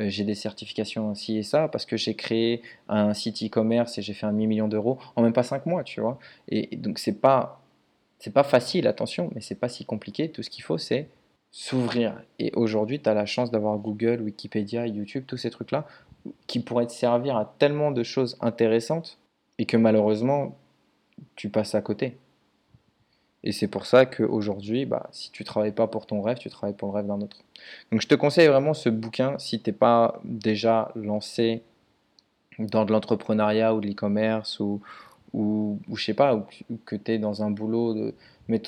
euh, 0.00 0.08
j'ai 0.10 0.24
des 0.24 0.34
certifications 0.34 1.08
ainsi 1.08 1.38
et 1.38 1.42
ça, 1.42 1.68
parce 1.68 1.86
que 1.86 1.96
j'ai 1.96 2.14
créé 2.14 2.60
un 2.90 3.14
site 3.14 3.42
e-commerce 3.42 3.96
et 3.96 4.02
j'ai 4.02 4.12
fait 4.12 4.26
un 4.26 4.32
demi-million 4.32 4.68
d'euros 4.68 4.98
en 5.16 5.22
même 5.22 5.32
pas 5.32 5.42
cinq 5.42 5.64
mois, 5.64 5.82
tu 5.82 6.02
vois. 6.02 6.18
Et, 6.50 6.74
et 6.74 6.76
donc 6.76 6.98
c'est 6.98 7.18
pas 7.18 7.61
c'est 8.22 8.30
pas 8.30 8.44
facile, 8.44 8.86
attention, 8.86 9.32
mais 9.34 9.40
c'est 9.40 9.56
pas 9.56 9.68
si 9.68 9.84
compliqué. 9.84 10.30
Tout 10.30 10.44
ce 10.44 10.50
qu'il 10.50 10.62
faut, 10.62 10.78
c'est 10.78 11.08
s'ouvrir. 11.50 12.22
Et 12.38 12.52
aujourd'hui, 12.54 13.00
tu 13.00 13.08
as 13.08 13.14
la 13.14 13.26
chance 13.26 13.50
d'avoir 13.50 13.76
Google, 13.78 14.20
Wikipédia, 14.20 14.86
YouTube, 14.86 15.24
tous 15.26 15.36
ces 15.36 15.50
trucs-là, 15.50 15.88
qui 16.46 16.60
pourraient 16.60 16.86
te 16.86 16.92
servir 16.92 17.36
à 17.36 17.52
tellement 17.58 17.90
de 17.90 18.04
choses 18.04 18.38
intéressantes 18.40 19.18
et 19.58 19.66
que 19.66 19.76
malheureusement, 19.76 20.56
tu 21.34 21.48
passes 21.48 21.74
à 21.74 21.82
côté. 21.82 22.16
Et 23.42 23.50
c'est 23.50 23.66
pour 23.66 23.86
ça 23.86 24.06
qu'aujourd'hui, 24.06 24.86
bah, 24.86 25.08
si 25.10 25.32
tu 25.32 25.42
travailles 25.42 25.72
pas 25.72 25.88
pour 25.88 26.06
ton 26.06 26.22
rêve, 26.22 26.38
tu 26.38 26.48
travailles 26.48 26.76
pour 26.76 26.90
le 26.90 26.94
rêve 26.94 27.08
d'un 27.08 27.20
autre. 27.22 27.38
Donc 27.90 28.02
je 28.02 28.06
te 28.06 28.14
conseille 28.14 28.46
vraiment 28.46 28.72
ce 28.72 28.88
bouquin 28.88 29.36
si 29.40 29.60
tu 29.60 29.70
n'es 29.70 29.76
pas 29.76 30.20
déjà 30.22 30.92
lancé 30.94 31.62
dans 32.60 32.84
de 32.84 32.92
l'entrepreneuriat 32.92 33.74
ou 33.74 33.80
de 33.80 33.88
l'e-commerce 33.88 34.60
ou, 34.60 34.80
ou, 35.32 35.78
ou 35.88 35.96
je 35.96 36.04
sais 36.04 36.14
pas, 36.14 36.34
ou, 36.34 36.44
que 36.84 36.96
tu 36.96 37.12
es 37.12 37.18
dans 37.18 37.42
un 37.42 37.50
boulot, 37.50 38.12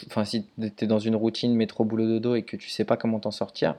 enfin 0.06 0.24
si 0.24 0.46
tu 0.58 0.84
es 0.84 0.86
dans 0.86 0.98
une 0.98 1.16
routine 1.16 1.54
métro 1.54 1.84
boulot 1.84 2.06
dodo 2.06 2.34
et 2.34 2.42
que 2.42 2.56
tu 2.56 2.70
sais 2.70 2.84
pas 2.84 2.96
comment 2.96 3.20
t'en 3.20 3.30
sortir, 3.30 3.76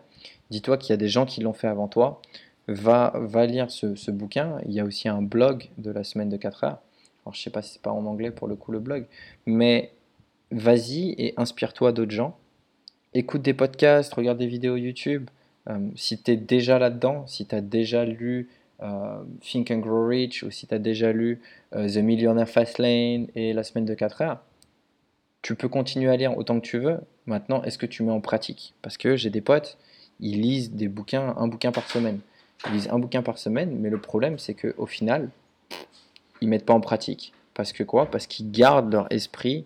dis-toi 0.49 0.77
qu'il 0.77 0.91
y 0.91 0.93
a 0.93 0.97
des 0.97 1.07
gens 1.07 1.25
qui 1.25 1.41
l'ont 1.41 1.53
fait 1.53 1.67
avant 1.67 1.87
toi. 1.87 2.21
va, 2.67 3.13
va 3.15 3.45
lire 3.45 3.69
ce, 3.71 4.11
bouquin. 4.11 4.57
Il 4.65 4.73
y 4.73 4.79
a 4.79 4.85
aussi 4.85 5.07
un 5.07 5.21
blog 5.21 5.69
de 5.77 5.91
la 5.91 6.03
semaine 6.03 6.29
de 6.29 6.37
4 6.37 6.63
heures. 6.63 6.79
Alors, 7.25 7.33
je 7.33 7.41
sais 7.41 7.49
pas 7.49 7.61
si 7.61 7.73
c'est 7.73 7.81
pas 7.81 7.91
en 7.91 8.05
anglais 8.05 8.31
pour 8.31 8.47
le 8.47 8.55
coup 8.55 8.71
le 8.71 8.79
blog, 8.79 9.05
mais 9.47 9.91
vas-y 10.51 11.15
et 11.17 11.33
inspire-toi 11.37 11.91
d'autres 11.91 12.11
gens. 12.11 12.37
Écoute 13.13 13.41
des 13.41 13.53
podcasts, 13.53 14.13
regarde 14.13 14.37
des 14.37 14.47
vidéos 14.47 14.75
YouTube. 14.75 15.29
Euh, 15.69 15.79
si 15.95 16.21
tu 16.21 16.31
es 16.31 16.37
déjà 16.37 16.77
là-dedans, 16.77 17.25
si 17.27 17.45
tu 17.47 17.55
as 17.55 17.61
déjà 17.61 18.05
lu 18.05 18.49
Think 19.41 19.71
and 19.71 19.79
Grow 19.79 20.07
Rich 20.07 20.43
ou 20.43 20.51
si 20.51 20.67
tu 20.67 20.73
as 20.73 20.79
déjà 20.79 21.11
lu 21.11 21.41
euh, 21.75 21.87
The 21.87 21.97
Millionaire 21.97 22.49
Fastlane 22.49 23.27
et 23.35 23.53
La 23.53 23.63
semaine 23.63 23.85
de 23.85 23.93
4 23.93 24.21
heures, 24.21 24.39
tu 25.41 25.55
peux 25.55 25.69
continuer 25.69 26.09
à 26.09 26.17
lire 26.17 26.37
autant 26.37 26.59
que 26.59 26.65
tu 26.65 26.79
veux. 26.79 26.99
Maintenant, 27.25 27.61
est-ce 27.63 27.77
que 27.77 27.85
tu 27.85 28.03
mets 28.03 28.11
en 28.11 28.21
pratique? 28.21 28.73
Parce 28.81 28.97
que 28.97 29.15
j'ai 29.15 29.29
des 29.29 29.41
potes, 29.41 29.77
ils 30.19 30.41
lisent 30.41 30.71
des 30.71 30.87
bouquins, 30.87 31.35
un 31.37 31.47
bouquin 31.47 31.71
par 31.71 31.89
semaine. 31.89 32.19
Ils 32.67 32.73
lisent 32.73 32.89
un 32.89 32.99
bouquin 32.99 33.21
par 33.21 33.37
semaine, 33.37 33.77
mais 33.79 33.89
le 33.89 33.99
problème, 33.99 34.39
c'est 34.39 34.53
qu'au 34.53 34.85
final, 34.85 35.29
ils 36.41 36.49
mettent 36.49 36.65
pas 36.65 36.73
en 36.73 36.81
pratique. 36.81 37.33
Parce 37.53 37.73
que 37.73 37.83
quoi? 37.83 38.07
Parce 38.07 38.27
qu'ils 38.27 38.51
gardent 38.51 38.91
leur 38.91 39.11
esprit 39.11 39.65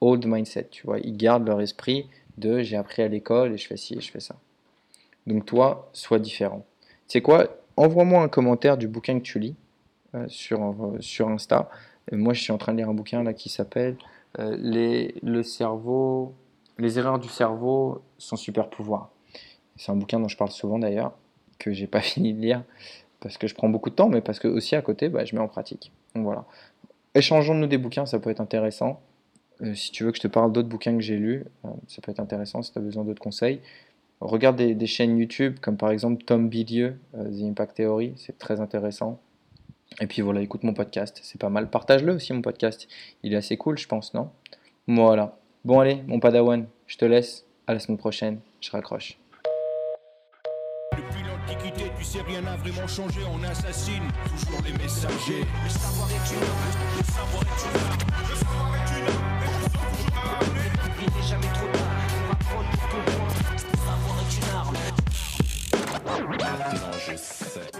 old 0.00 0.26
mindset, 0.26 0.68
tu 0.70 0.86
vois. 0.86 0.98
Ils 0.98 1.16
gardent 1.16 1.46
leur 1.46 1.60
esprit 1.60 2.06
de 2.36 2.62
j'ai 2.62 2.76
appris 2.76 3.02
à 3.02 3.08
l'école 3.08 3.52
et 3.52 3.58
je 3.58 3.66
fais 3.66 3.76
ci 3.76 3.94
et 3.94 4.00
je 4.00 4.10
fais 4.10 4.20
ça. 4.20 4.36
Donc 5.26 5.46
toi, 5.46 5.90
sois 5.92 6.18
différent. 6.18 6.64
Sais 7.06 7.20
quoi? 7.20 7.48
Envoie-moi 7.78 8.22
un 8.22 8.28
commentaire 8.28 8.76
du 8.76 8.88
bouquin 8.88 9.18
que 9.18 9.24
tu 9.24 9.38
lis 9.38 9.54
euh, 10.14 10.24
sur, 10.28 10.60
euh, 10.60 10.96
sur 10.98 11.28
Insta. 11.28 11.70
Et 12.10 12.16
moi, 12.16 12.34
je 12.34 12.42
suis 12.42 12.52
en 12.52 12.58
train 12.58 12.72
de 12.72 12.78
lire 12.78 12.88
un 12.88 12.94
bouquin 12.94 13.22
là 13.22 13.32
qui 13.32 13.48
s'appelle 13.50 13.96
euh, 14.40 14.56
les, 14.58 15.14
le 15.22 15.44
cerveau, 15.44 16.34
les 16.78 16.98
erreurs 16.98 17.20
du 17.20 17.28
cerveau, 17.28 18.02
son 18.18 18.34
super 18.34 18.68
pouvoir. 18.68 19.10
C'est 19.76 19.92
un 19.92 19.96
bouquin 19.96 20.18
dont 20.18 20.26
je 20.26 20.36
parle 20.36 20.50
souvent 20.50 20.80
d'ailleurs, 20.80 21.12
que 21.60 21.72
j'ai 21.72 21.86
pas 21.86 22.00
fini 22.12 22.34
de 22.34 22.40
lire 22.40 22.64
parce 23.20 23.38
que 23.38 23.46
je 23.46 23.54
prends 23.54 23.68
beaucoup 23.68 23.90
de 23.90 23.94
temps, 23.94 24.08
mais 24.08 24.22
parce 24.22 24.40
que 24.40 24.48
aussi 24.48 24.74
à 24.74 24.82
côté, 24.82 25.08
bah, 25.08 25.24
je 25.24 25.36
mets 25.36 25.40
en 25.40 25.48
pratique. 25.48 25.92
Donc 26.16 26.24
voilà. 26.24 26.46
Échangeons-nous 27.14 27.68
des 27.68 27.78
bouquins, 27.78 28.06
ça 28.06 28.18
peut 28.18 28.30
être 28.30 28.40
intéressant. 28.40 29.00
Euh, 29.62 29.74
si 29.74 29.90
tu 29.90 30.04
veux 30.04 30.10
que 30.10 30.16
je 30.16 30.22
te 30.22 30.28
parle 30.28 30.52
d'autres 30.52 30.68
bouquins 30.68 30.94
que 30.94 31.02
j'ai 31.02 31.16
lus, 31.16 31.44
euh, 31.64 31.68
ça 31.86 32.00
peut 32.02 32.10
être 32.10 32.20
intéressant 32.20 32.62
si 32.62 32.72
tu 32.72 32.78
as 32.78 32.82
besoin 32.82 33.04
d'autres 33.04 33.22
conseils. 33.22 33.60
Regarde 34.20 34.56
des, 34.56 34.86
chaînes 34.86 35.16
YouTube 35.16 35.58
comme 35.60 35.76
par 35.76 35.90
exemple 35.90 36.24
Tom 36.24 36.48
Bilieu, 36.48 36.98
euh, 37.14 37.30
The 37.30 37.42
Impact 37.44 37.76
Theory, 37.76 38.14
c'est 38.16 38.36
très 38.36 38.60
intéressant. 38.60 39.20
Et 40.00 40.06
puis 40.06 40.22
voilà, 40.22 40.40
écoute 40.40 40.64
mon 40.64 40.74
podcast, 40.74 41.20
c'est 41.22 41.40
pas 41.40 41.48
mal. 41.48 41.70
Partage-le 41.70 42.14
aussi 42.14 42.32
mon 42.32 42.42
podcast, 42.42 42.88
il 43.22 43.32
est 43.32 43.36
assez 43.36 43.56
cool, 43.56 43.78
je 43.78 43.86
pense, 43.86 44.14
non? 44.14 44.30
Voilà. 44.86 45.38
Bon 45.64 45.80
allez, 45.80 46.02
mon 46.06 46.20
padawan, 46.20 46.66
je 46.86 46.96
te 46.96 47.04
laisse. 47.04 47.44
À 47.66 47.74
la 47.74 47.80
semaine 47.80 47.98
prochaine, 47.98 48.40
je 48.60 48.70
raccroche. 48.70 49.18
Sais, 52.08 52.22
rien 52.22 52.40
n'a 52.40 52.56
vraiment 52.56 52.86
changé. 52.86 53.20
On 53.30 53.44
assassine 53.44 54.08
toujours 54.30 54.62
les 54.64 54.72
messagers. 54.72 55.44
Savoir 55.68 56.08
le 57.42 58.07
Maintenant 66.16 66.92
je 67.06 67.16
sais. 67.16 67.77